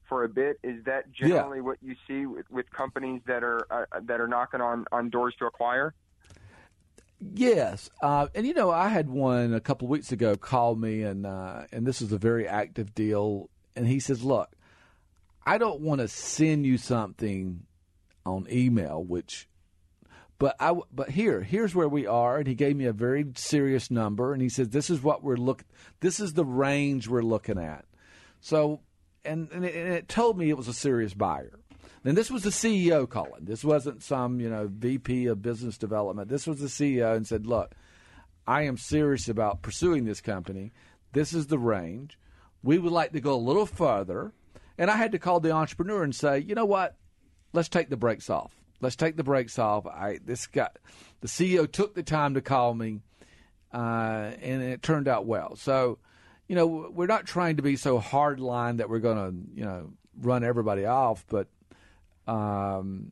[0.09, 0.59] for a bit.
[0.65, 1.65] Is that generally yeah.
[1.65, 5.35] what you see with, with companies that are uh, that are knocking on, on doors
[5.39, 5.95] to acquire?
[7.21, 11.03] Yes, uh, and you know, I had one a couple of weeks ago call me,
[11.03, 14.51] and uh, and this is a very active deal, and he says, "Look,
[15.45, 17.65] I don't want to send you something
[18.25, 19.49] on email, which
[20.39, 23.91] but I but here here's where we are, and he gave me a very serious
[23.91, 25.65] number, and he said this is what we're look
[26.01, 27.85] this is the range we're looking at.
[28.41, 28.81] So
[29.25, 31.59] and and it, and it told me it was a serious buyer.
[32.05, 33.45] And this was the CEO calling.
[33.45, 36.29] This wasn't some you know VP of business development.
[36.29, 37.75] This was the CEO and said, look,
[38.47, 40.73] I am serious about pursuing this company.
[41.13, 42.19] This is the range.
[42.63, 44.33] We would like to go a little further.
[44.79, 46.97] And I had to call the entrepreneur and say, you know what?
[47.53, 48.53] Let's take the brakes off.
[48.81, 49.87] Let's take the brakes off.
[49.87, 50.69] I this guy,
[51.21, 53.01] the CEO took the time to call me,
[53.73, 55.57] uh, and it turned out well.
[55.57, 55.99] So,
[56.47, 59.65] you know, we're not trying to be so hard line that we're going to, you
[59.65, 59.91] know,
[60.21, 61.49] run everybody off, but
[62.27, 63.11] um,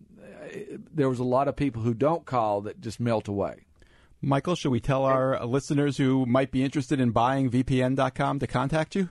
[0.92, 3.66] there was a lot of people who don't call that just melt away.
[4.22, 8.94] Michael, should we tell our listeners who might be interested in buying VPN.com to contact
[8.94, 9.10] you?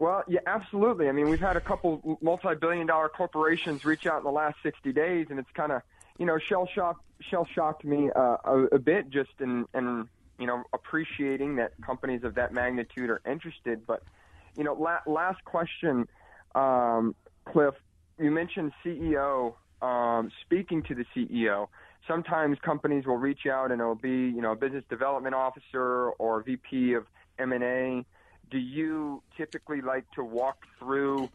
[0.00, 1.10] Well, yeah, absolutely.
[1.10, 5.26] I mean, we've had a couple multi-billion-dollar corporations reach out in the last 60 days,
[5.28, 5.82] and it's kind of,
[6.18, 10.46] you know, shell shocked shell shocked me uh, a, a bit just in, in, you
[10.46, 13.86] know, appreciating that companies of that magnitude are interested.
[13.86, 14.02] But,
[14.56, 16.08] you know, la- last question,
[16.54, 17.74] um, Cliff.
[18.18, 19.54] You mentioned CEO.
[19.82, 21.68] Um, speaking to the CEO,
[22.06, 26.42] sometimes companies will reach out and it'll be, you know, a business development officer or
[26.42, 27.06] VP of
[27.38, 28.04] M&A
[28.50, 31.28] do you typically like to walk through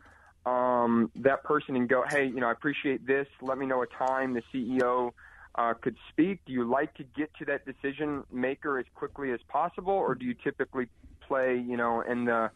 [0.45, 3.27] um, that person and go, hey, you know, I appreciate this.
[3.41, 5.11] Let me know a time the CEO
[5.55, 6.39] uh, could speak.
[6.45, 10.25] Do you like to get to that decision maker as quickly as possible, or do
[10.25, 10.87] you typically
[11.27, 12.51] play, you know, and the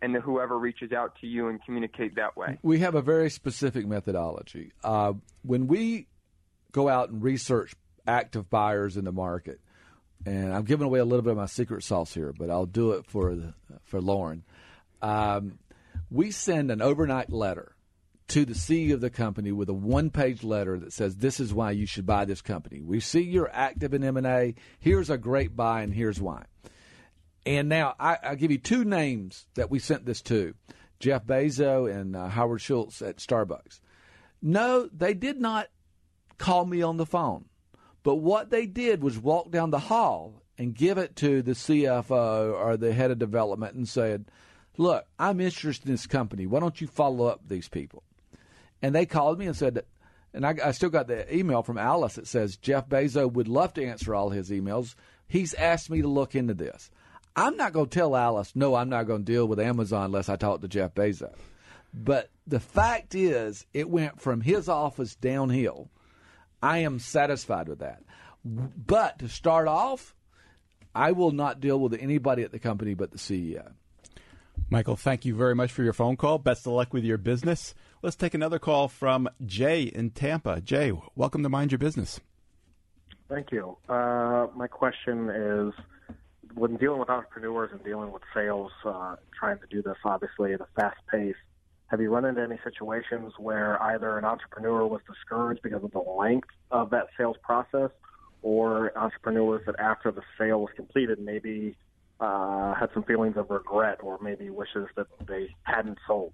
[0.00, 2.58] and the whoever reaches out to you and communicate that way?
[2.62, 4.72] We have a very specific methodology.
[4.82, 6.08] Uh, when we
[6.72, 7.74] go out and research
[8.06, 9.60] active buyers in the market,
[10.26, 12.92] and I'm giving away a little bit of my secret sauce here, but I'll do
[12.92, 13.54] it for the,
[13.84, 14.44] for Loren.
[15.00, 15.58] Um,
[16.10, 17.74] we send an overnight letter
[18.28, 21.70] to the CEO of the company with a one-page letter that says this is why
[21.70, 22.80] you should buy this company.
[22.80, 24.54] We see you're active in M&A.
[24.78, 26.44] Here's a great buy, and here's why.
[27.44, 30.54] And now I, will give you two names that we sent this to:
[31.00, 33.80] Jeff Bezos and uh, Howard Schultz at Starbucks.
[34.40, 35.68] No, they did not
[36.38, 37.46] call me on the phone.
[38.02, 42.54] But what they did was walk down the hall and give it to the CFO
[42.54, 44.26] or the head of development and said,
[44.78, 46.46] Look, I'm interested in this company.
[46.46, 48.02] Why don't you follow up these people?
[48.80, 49.82] And they called me and said,
[50.34, 53.74] and I, I still got the email from Alice that says Jeff Bezos would love
[53.74, 54.94] to answer all his emails.
[55.28, 56.90] He's asked me to look into this.
[57.36, 60.28] I'm not going to tell Alice, no, I'm not going to deal with Amazon unless
[60.28, 61.34] I talk to Jeff Bezos.
[61.94, 65.90] But the fact is, it went from his office downhill
[66.62, 68.02] I am satisfied with that.
[68.44, 70.14] But to start off,
[70.94, 73.72] I will not deal with anybody at the company but the CEO.
[74.70, 76.38] Michael, thank you very much for your phone call.
[76.38, 77.74] Best of luck with your business.
[78.02, 80.60] Let's take another call from Jay in Tampa.
[80.60, 82.20] Jay, welcome to Mind Your Business.
[83.28, 83.76] Thank you.
[83.88, 85.72] Uh, my question is
[86.54, 90.60] when dealing with entrepreneurs and dealing with sales, uh, trying to do this obviously at
[90.60, 91.34] a fast pace,
[91.92, 95.98] have you run into any situations where either an entrepreneur was discouraged because of the
[96.00, 97.90] length of that sales process,
[98.40, 101.76] or entrepreneurs that after the sale was completed maybe
[102.18, 106.32] uh, had some feelings of regret or maybe wishes that they hadn't sold?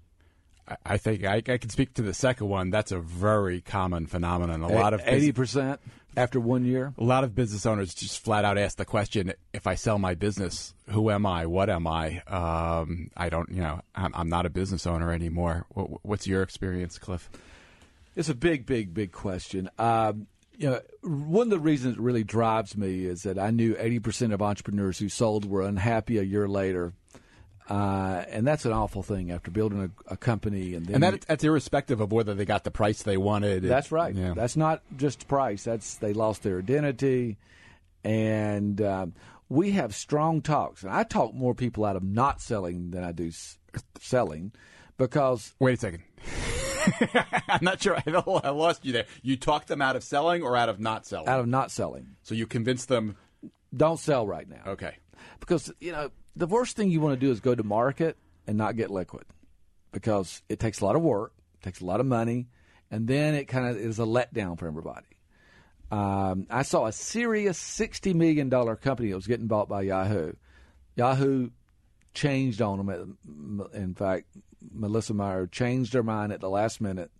[0.85, 2.69] I think I, I can speak to the second one.
[2.69, 4.61] That's a very common phenomenon.
[4.61, 5.81] A lot of eighty percent.
[6.17, 6.93] After one year.
[6.97, 10.15] A lot of business owners just flat out ask the question: If I sell my
[10.15, 11.45] business, who am I?
[11.45, 12.21] What am I?
[12.27, 15.65] Um, I don't, you know, I'm, I'm, not a business owner anymore.
[15.69, 17.29] What, what's your experience, Cliff?
[18.15, 19.69] It's a big, big, big question.
[19.77, 23.75] Um, you know, one of the reasons it really drives me is that I knew
[23.75, 26.93] 80% of entrepreneurs who sold were unhappy a year later.
[27.69, 31.43] Uh, and that's an awful thing after building a, a company, and and that, that's
[31.43, 33.61] irrespective of whether they got the price they wanted.
[33.61, 34.15] That's right.
[34.15, 34.33] Yeah.
[34.35, 35.65] That's not just price.
[35.65, 37.37] That's they lost their identity,
[38.03, 39.13] and um,
[39.49, 40.81] we have strong talks.
[40.81, 43.59] And I talk more people out of not selling than I do s-
[43.99, 44.51] selling,
[44.97, 46.03] because wait a second.
[47.47, 47.97] I'm not sure.
[48.07, 49.05] I lost you there.
[49.21, 51.27] You talked them out of selling or out of not selling?
[51.27, 52.15] Out of not selling.
[52.23, 53.15] So you convinced them.
[53.75, 54.61] Don't sell right now.
[54.71, 54.95] Okay.
[55.39, 56.09] Because you know
[56.39, 58.17] the worst thing you want to do is go to market
[58.47, 59.25] and not get liquid,
[59.91, 62.47] because it takes a lot of work, takes a lot of money,
[62.89, 65.05] and then it kind of is a letdown for everybody.
[65.91, 70.33] Um, I saw a serious sixty million dollar company that was getting bought by Yahoo.
[70.95, 71.49] Yahoo
[72.13, 73.67] changed on them.
[73.73, 74.27] In fact,
[74.75, 77.11] Marissa Mayer changed her mind at the last minute.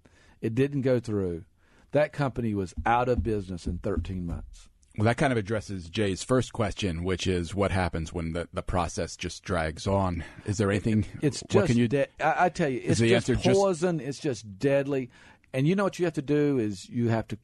[0.42, 1.44] It didn't go through.
[1.92, 4.70] That company was out of business in 13 months.
[4.98, 8.64] Well, that kind of addresses Jay's first question, which is what happens when the, the
[8.64, 10.24] process just drags on.
[10.46, 11.06] Is there anything?
[11.22, 11.88] It's just, what can you?
[11.88, 14.00] De- I, I, tell you, it's just poison.
[14.00, 14.10] Just...
[14.10, 15.10] It's just deadly.
[15.54, 17.38] And you know what you have to do is you have to.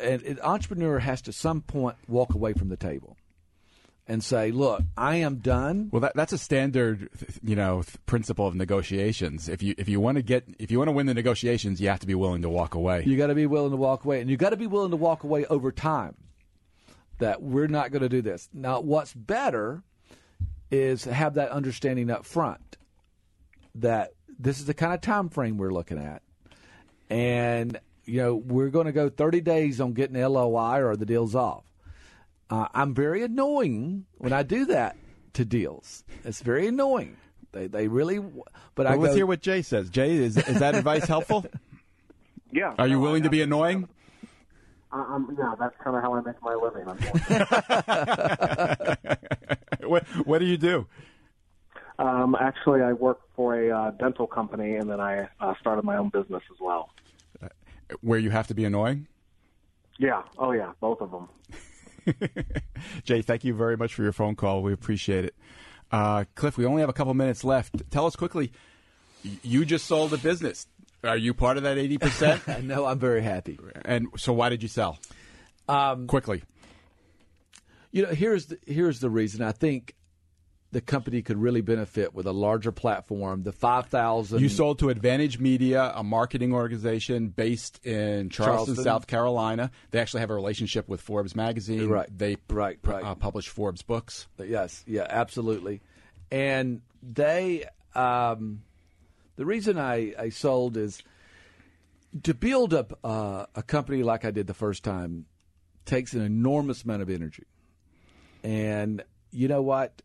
[0.00, 3.16] And an entrepreneur has to some point walk away from the table
[4.08, 7.08] and say, "Look, I am done." Well, that, that's a standard,
[7.42, 9.48] you know, principle of negotiations.
[9.48, 11.88] If you if you want to get if you want to win the negotiations, you
[11.88, 13.04] have to be willing to walk away.
[13.06, 14.96] You got to be willing to walk away, and you got to be willing to
[14.96, 16.16] walk away over time.
[17.18, 18.48] That we're not going to do this.
[18.52, 19.82] Now, what's better
[20.70, 22.76] is have that understanding up front
[23.76, 26.22] that this is the kind of time frame we're looking at,
[27.08, 31.36] and you know we're going to go 30 days on getting LOI or the deal's
[31.36, 31.62] off
[32.52, 34.96] uh, I'm very annoying when I do that
[35.32, 36.04] to deals.
[36.22, 37.16] It's very annoying.
[37.52, 38.18] They they really.
[38.18, 38.44] But
[38.76, 39.88] well, I let's go, hear what Jay says.
[39.88, 41.46] Jay, is is that advice helpful?
[42.54, 42.74] Yeah.
[42.76, 43.88] Are you no, willing I, to be annoying?
[44.92, 46.84] Um, yeah, that's kind of how I make my living.
[49.88, 50.86] what What do you do?
[51.98, 55.96] Um, actually, I work for a uh, dental company, and then I uh, started my
[55.96, 56.90] own business as well.
[57.42, 57.48] Uh,
[58.02, 59.06] where you have to be annoying?
[59.98, 60.20] Yeah.
[60.36, 60.72] Oh, yeah.
[60.78, 61.30] Both of them.
[63.04, 64.62] Jay, thank you very much for your phone call.
[64.62, 65.34] We appreciate it.
[65.90, 67.90] Uh, Cliff, we only have a couple minutes left.
[67.90, 68.52] Tell us quickly.
[69.42, 70.66] You just sold a business.
[71.04, 72.42] Are you part of that eighty percent?
[72.64, 73.58] no, I'm very happy.
[73.84, 74.98] And so, why did you sell?
[75.68, 76.44] Um, quickly.
[77.90, 79.42] You know, here's the, here's the reason.
[79.42, 79.94] I think
[80.72, 83.42] the company could really benefit with a larger platform.
[83.42, 84.40] The 5,000.
[84.40, 89.70] You sold to Advantage Media, a marketing organization based in Charleston, Charleston, South Carolina.
[89.90, 91.88] They actually have a relationship with Forbes magazine.
[91.88, 92.08] Right.
[92.10, 93.04] They right, right.
[93.04, 94.26] Uh, publish Forbes books.
[94.38, 95.82] Yes, yeah, absolutely.
[96.30, 98.62] And they, um,
[99.36, 101.02] the reason I, I sold is
[102.22, 105.26] to build up uh, a company like I did the first time
[105.84, 107.44] takes an enormous amount of energy.
[108.42, 110.00] And you know what?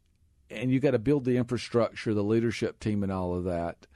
[0.50, 3.88] And you got to build the infrastructure, the leadership team, and all of that.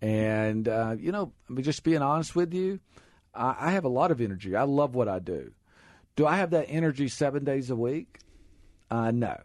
[0.00, 2.80] And uh, you know, I mean, just being honest with you,
[3.34, 4.56] I, I have a lot of energy.
[4.56, 5.52] I love what I do.
[6.16, 8.18] Do I have that energy seven days a week?
[8.90, 9.40] Uh, no,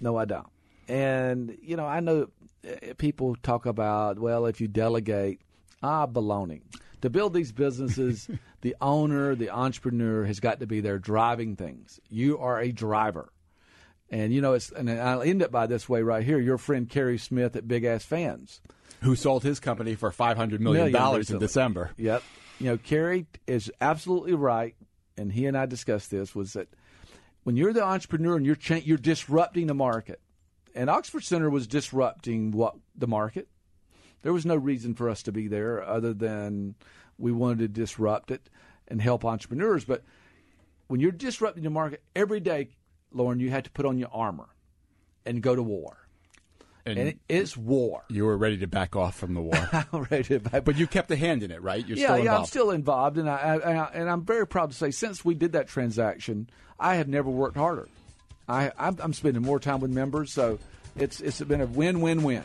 [0.00, 0.48] no, I don't.
[0.88, 2.28] And you know, I know
[2.68, 5.40] uh, people talk about well, if you delegate,
[5.82, 6.62] ah, baloney.
[7.02, 8.28] To build these businesses,
[8.62, 12.00] the owner, the entrepreneur has got to be there driving things.
[12.08, 13.30] You are a driver.
[14.14, 16.38] And you know, it's and I'll end it by this way right here.
[16.38, 18.60] Your friend Carey Smith at Big Ass Fans,
[19.02, 21.90] who sold his company for five hundred million dollars in December.
[21.96, 22.22] Yep.
[22.60, 24.76] You know, Carey is absolutely right,
[25.16, 26.32] and he and I discussed this.
[26.32, 26.68] Was that
[27.42, 30.20] when you're the entrepreneur and you're cha- you're disrupting the market,
[30.76, 33.48] and Oxford Center was disrupting what the market.
[34.22, 36.76] There was no reason for us to be there other than
[37.18, 38.48] we wanted to disrupt it
[38.86, 39.84] and help entrepreneurs.
[39.84, 40.04] But
[40.86, 42.68] when you're disrupting the market every day,
[43.14, 44.48] Loren, you had to put on your armor
[45.24, 45.96] and go to war.
[46.86, 48.04] And, and it is war.
[48.10, 49.86] You were ready to back off from the war.
[50.10, 50.64] Ready to back.
[50.64, 51.86] But you kept a hand in it, right?
[51.86, 52.36] You're yeah, still yeah.
[52.36, 55.52] I'm still involved, and I, I, and I'm very proud to say, since we did
[55.52, 57.88] that transaction, I have never worked harder.
[58.46, 60.58] I, I'm, I'm spending more time with members, so
[60.94, 62.42] it's it's been a win-win-win.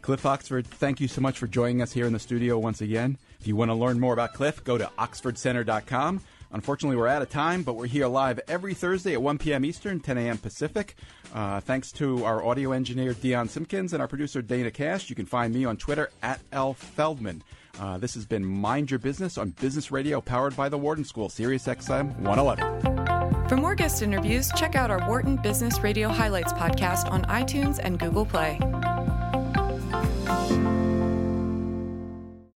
[0.00, 3.18] Cliff Oxford, thank you so much for joining us here in the studio once again.
[3.40, 6.22] If you want to learn more about Cliff, go to oxfordcenter.com.
[6.52, 9.64] Unfortunately, we're out of time, but we're here live every Thursday at 1 p.m.
[9.64, 10.38] Eastern, 10 a.m.
[10.38, 10.94] Pacific.
[11.34, 15.08] Uh, thanks to our audio engineer, Dion Simpkins, and our producer, Dana Cash.
[15.08, 16.74] You can find me on Twitter at L.
[16.74, 17.42] Feldman.
[17.80, 21.30] Uh, this has been Mind Your Business on Business Radio, powered by the Wharton School,
[21.30, 23.48] Sirius XM 111.
[23.48, 27.98] For more guest interviews, check out our Wharton Business Radio Highlights podcast on iTunes and
[27.98, 28.58] Google Play.